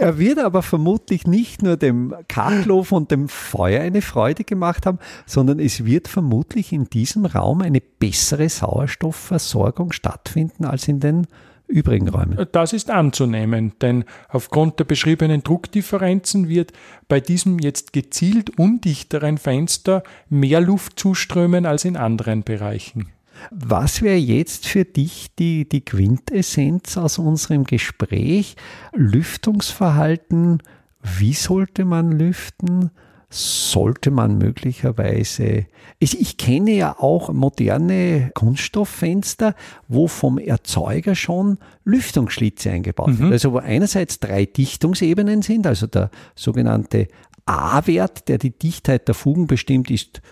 Er 0.00 0.16
wird 0.16 0.38
aber 0.38 0.62
vermutlich 0.62 1.26
nicht 1.26 1.60
nur 1.60 1.76
dem 1.76 2.14
Kachelofen 2.28 2.96
und 2.96 3.10
dem 3.10 3.28
Feuer 3.28 3.82
eine 3.82 4.00
Freude 4.00 4.44
gemacht 4.44 4.86
haben, 4.86 5.00
sondern 5.26 5.58
es 5.58 5.84
wird 5.84 6.06
vermutlich 6.06 6.72
in 6.72 6.84
diesem 6.84 7.26
Raum 7.26 7.62
eine 7.62 7.80
bessere 7.80 8.48
Sauerstoffversorgung 8.48 9.90
stattfinden 9.90 10.64
als 10.64 10.86
in 10.86 11.00
den 11.00 11.26
übrigen 11.68 12.08
Räumen. 12.08 12.46
Das 12.52 12.72
ist 12.72 12.90
anzunehmen, 12.90 13.72
denn 13.80 14.04
aufgrund 14.28 14.78
der 14.78 14.84
beschriebenen 14.84 15.42
Druckdifferenzen 15.42 16.48
wird 16.48 16.72
bei 17.06 17.20
diesem 17.20 17.58
jetzt 17.58 17.92
gezielt 17.92 18.58
undichteren 18.58 19.38
Fenster 19.38 20.02
mehr 20.28 20.60
Luft 20.60 20.98
zuströmen 20.98 21.66
als 21.66 21.84
in 21.84 21.96
anderen 21.96 22.42
Bereichen. 22.42 23.10
Was 23.50 24.02
wäre 24.02 24.16
jetzt 24.16 24.66
für 24.66 24.84
dich 24.84 25.28
die, 25.38 25.68
die 25.68 25.84
Quintessenz 25.84 26.96
aus 26.96 27.18
unserem 27.18 27.64
Gespräch? 27.64 28.56
Lüftungsverhalten, 28.92 30.62
wie 31.02 31.34
sollte 31.34 31.84
man 31.84 32.12
lüften? 32.12 32.90
Sollte 33.30 34.10
man 34.10 34.38
möglicherweise. 34.38 35.66
Ich, 35.98 36.18
ich, 36.20 36.38
kenne 36.38 36.72
ja 36.72 36.96
auch 36.98 37.32
moderne 37.32 38.30
Kunststofffenster, 38.34 39.54
wo 39.86 40.08
vom 40.08 40.38
Erzeuger 40.38 41.14
schon 41.14 41.58
Lüftungsschlitze 41.84 42.70
eingebaut 42.70 43.08
mhm. 43.08 43.18
werden. 43.18 43.32
Also 43.32 43.52
wo 43.52 43.58
einerseits 43.58 44.18
drei 44.18 44.46
Dichtungsebenen 44.46 45.42
sind, 45.42 45.66
also 45.66 45.86
der 45.86 46.10
sogenannte 46.34 47.08
A-Wert, 47.44 48.28
der 48.28 48.38
die 48.38 48.56
Dichtheit 48.56 49.08
der 49.08 49.14
Fugen 49.14 49.46
bestimmt, 49.46 49.90
ist 49.90 50.22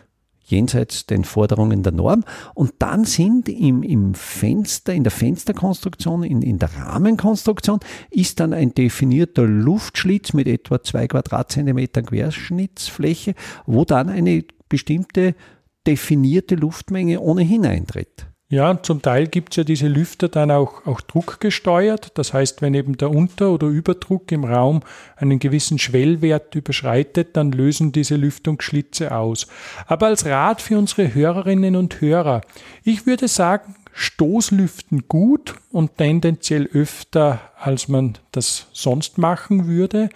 jenseits 0.46 1.06
den 1.06 1.24
Forderungen 1.24 1.82
der 1.82 1.92
Norm. 1.92 2.24
Und 2.54 2.74
dann 2.78 3.04
sind 3.04 3.48
im, 3.48 3.82
im 3.82 4.14
Fenster, 4.14 4.94
in 4.94 5.04
der 5.04 5.10
Fensterkonstruktion, 5.10 6.22
in, 6.22 6.42
in 6.42 6.58
der 6.58 6.74
Rahmenkonstruktion, 6.74 7.80
ist 8.10 8.40
dann 8.40 8.52
ein 8.52 8.74
definierter 8.74 9.46
Luftschlitz 9.46 10.32
mit 10.32 10.48
etwa 10.48 10.82
zwei 10.82 11.06
Quadratzentimetern 11.06 12.06
Querschnittsfläche, 12.06 13.34
wo 13.66 13.84
dann 13.84 14.08
eine 14.08 14.44
bestimmte 14.68 15.34
definierte 15.86 16.54
Luftmenge 16.54 17.20
ohnehin 17.20 17.64
eintritt. 17.64 18.26
Ja, 18.48 18.80
zum 18.80 19.02
Teil 19.02 19.26
gibt 19.26 19.52
es 19.52 19.56
ja 19.56 19.64
diese 19.64 19.88
Lüfter 19.88 20.28
dann 20.28 20.52
auch, 20.52 20.86
auch 20.86 21.00
druckgesteuert. 21.00 22.16
Das 22.16 22.32
heißt, 22.32 22.62
wenn 22.62 22.74
eben 22.74 22.96
der 22.96 23.10
Unter- 23.10 23.50
oder 23.50 23.66
Überdruck 23.66 24.30
im 24.30 24.44
Raum 24.44 24.82
einen 25.16 25.40
gewissen 25.40 25.80
Schwellwert 25.80 26.54
überschreitet, 26.54 27.36
dann 27.36 27.50
lösen 27.50 27.90
diese 27.90 28.14
Lüftungsschlitze 28.14 29.12
aus. 29.16 29.48
Aber 29.88 30.06
als 30.06 30.26
Rat 30.26 30.62
für 30.62 30.78
unsere 30.78 31.12
Hörerinnen 31.12 31.74
und 31.74 32.00
Hörer, 32.00 32.40
ich 32.84 33.04
würde 33.04 33.26
sagen, 33.26 33.74
Stoßlüften 33.92 35.08
gut 35.08 35.54
und 35.72 35.96
tendenziell 35.96 36.68
öfter, 36.72 37.40
als 37.58 37.88
man 37.88 38.16
das 38.30 38.68
sonst 38.72 39.18
machen 39.18 39.66
würde. 39.66 40.08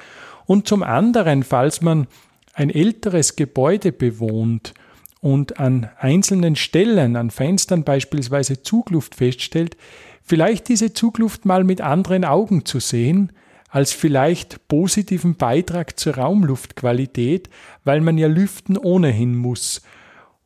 Und 0.47 0.69
zum 0.69 0.85
anderen, 0.85 1.43
falls 1.43 1.81
man 1.81 2.07
ein 2.55 2.71
älteres 2.71 3.35
Gebäude 3.35 3.91
bewohnt, 3.91 4.73
und 5.21 5.59
an 5.59 5.91
einzelnen 5.99 6.57
Stellen, 6.57 7.17
an 7.17 7.31
Fenstern 7.31 7.85
beispielsweise 7.85 8.63
Zugluft 8.63 9.15
feststellt, 9.15 9.77
vielleicht 10.23 10.69
diese 10.69 10.93
Zugluft 10.93 11.45
mal 11.45 11.65
mit 11.65 11.81
anderen 11.81 12.25
Augen 12.25 12.65
zu 12.65 12.81
sehen, 12.81 13.33
als 13.69 13.93
vielleicht 13.93 14.67
positiven 14.69 15.37
Beitrag 15.37 15.99
zur 15.99 16.17
Raumluftqualität, 16.17 17.49
weil 17.85 18.01
man 18.01 18.19
ja 18.19 18.27
lüften 18.27 18.77
ohnehin 18.77 19.37
muss. 19.37 19.83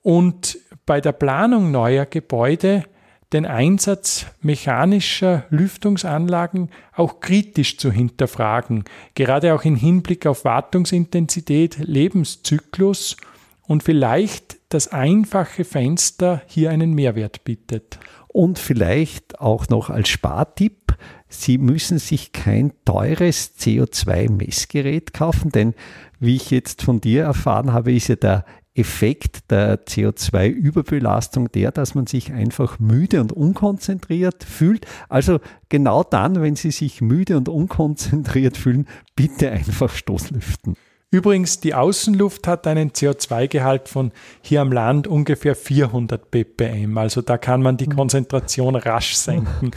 Und 0.02 0.58
bei 0.84 1.00
der 1.00 1.12
Planung 1.12 1.70
neuer 1.70 2.04
Gebäude 2.04 2.84
den 3.32 3.46
Einsatz 3.46 4.26
mechanischer 4.42 5.44
Lüftungsanlagen 5.50 6.70
auch 6.94 7.20
kritisch 7.20 7.78
zu 7.78 7.90
hinterfragen, 7.90 8.84
gerade 9.14 9.54
auch 9.54 9.64
im 9.64 9.76
Hinblick 9.76 10.26
auf 10.26 10.44
Wartungsintensität, 10.44 11.78
Lebenszyklus 11.78 13.16
und 13.62 13.82
vielleicht 13.82 14.58
das 14.74 14.88
einfache 14.88 15.64
Fenster 15.64 16.42
hier 16.46 16.70
einen 16.70 16.94
Mehrwert 16.94 17.44
bietet. 17.44 17.98
Und 18.26 18.58
vielleicht 18.58 19.38
auch 19.38 19.68
noch 19.68 19.88
als 19.88 20.08
Spartipp, 20.08 20.96
Sie 21.28 21.58
müssen 21.58 21.98
sich 21.98 22.32
kein 22.32 22.72
teures 22.84 23.54
CO2-Messgerät 23.58 25.12
kaufen, 25.12 25.50
denn 25.50 25.74
wie 26.20 26.36
ich 26.36 26.50
jetzt 26.50 26.82
von 26.82 27.00
dir 27.00 27.24
erfahren 27.24 27.72
habe, 27.72 27.92
ist 27.92 28.08
ja 28.08 28.16
der 28.16 28.44
Effekt 28.74 29.50
der 29.50 29.84
CO2-Überbelastung 29.86 31.50
der, 31.52 31.70
dass 31.70 31.94
man 31.94 32.06
sich 32.06 32.32
einfach 32.32 32.80
müde 32.80 33.20
und 33.20 33.32
unkonzentriert 33.32 34.42
fühlt. 34.42 34.86
Also 35.08 35.38
genau 35.68 36.02
dann, 36.02 36.42
wenn 36.42 36.56
Sie 36.56 36.72
sich 36.72 37.00
müde 37.00 37.36
und 37.36 37.48
unkonzentriert 37.48 38.56
fühlen, 38.56 38.86
bitte 39.14 39.50
einfach 39.50 39.90
Stoßlüften. 39.90 40.76
Übrigens, 41.14 41.60
die 41.60 41.74
Außenluft 41.74 42.48
hat 42.48 42.66
einen 42.66 42.90
CO2-Gehalt 42.90 43.88
von 43.88 44.10
hier 44.42 44.60
am 44.60 44.72
Land 44.72 45.06
ungefähr 45.06 45.54
400 45.54 46.28
ppm. 46.28 46.98
Also 46.98 47.22
da 47.22 47.38
kann 47.38 47.62
man 47.62 47.76
die 47.76 47.86
Konzentration 47.86 48.74
rasch 48.74 49.14
senken. 49.14 49.70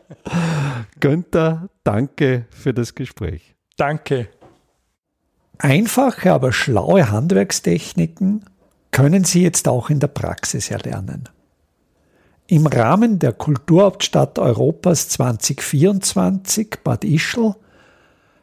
Günther, 0.98 1.68
danke 1.84 2.46
für 2.48 2.72
das 2.72 2.94
Gespräch. 2.94 3.54
Danke. 3.76 4.28
Einfache, 5.58 6.32
aber 6.32 6.54
schlaue 6.54 7.10
Handwerkstechniken 7.10 8.46
können 8.92 9.24
Sie 9.24 9.42
jetzt 9.42 9.68
auch 9.68 9.90
in 9.90 10.00
der 10.00 10.08
Praxis 10.08 10.70
erlernen. 10.70 11.28
Im 12.46 12.66
Rahmen 12.66 13.18
der 13.18 13.34
Kulturhauptstadt 13.34 14.38
Europas 14.38 15.10
2024 15.10 16.78
Bad 16.82 17.04
Ischl 17.04 17.56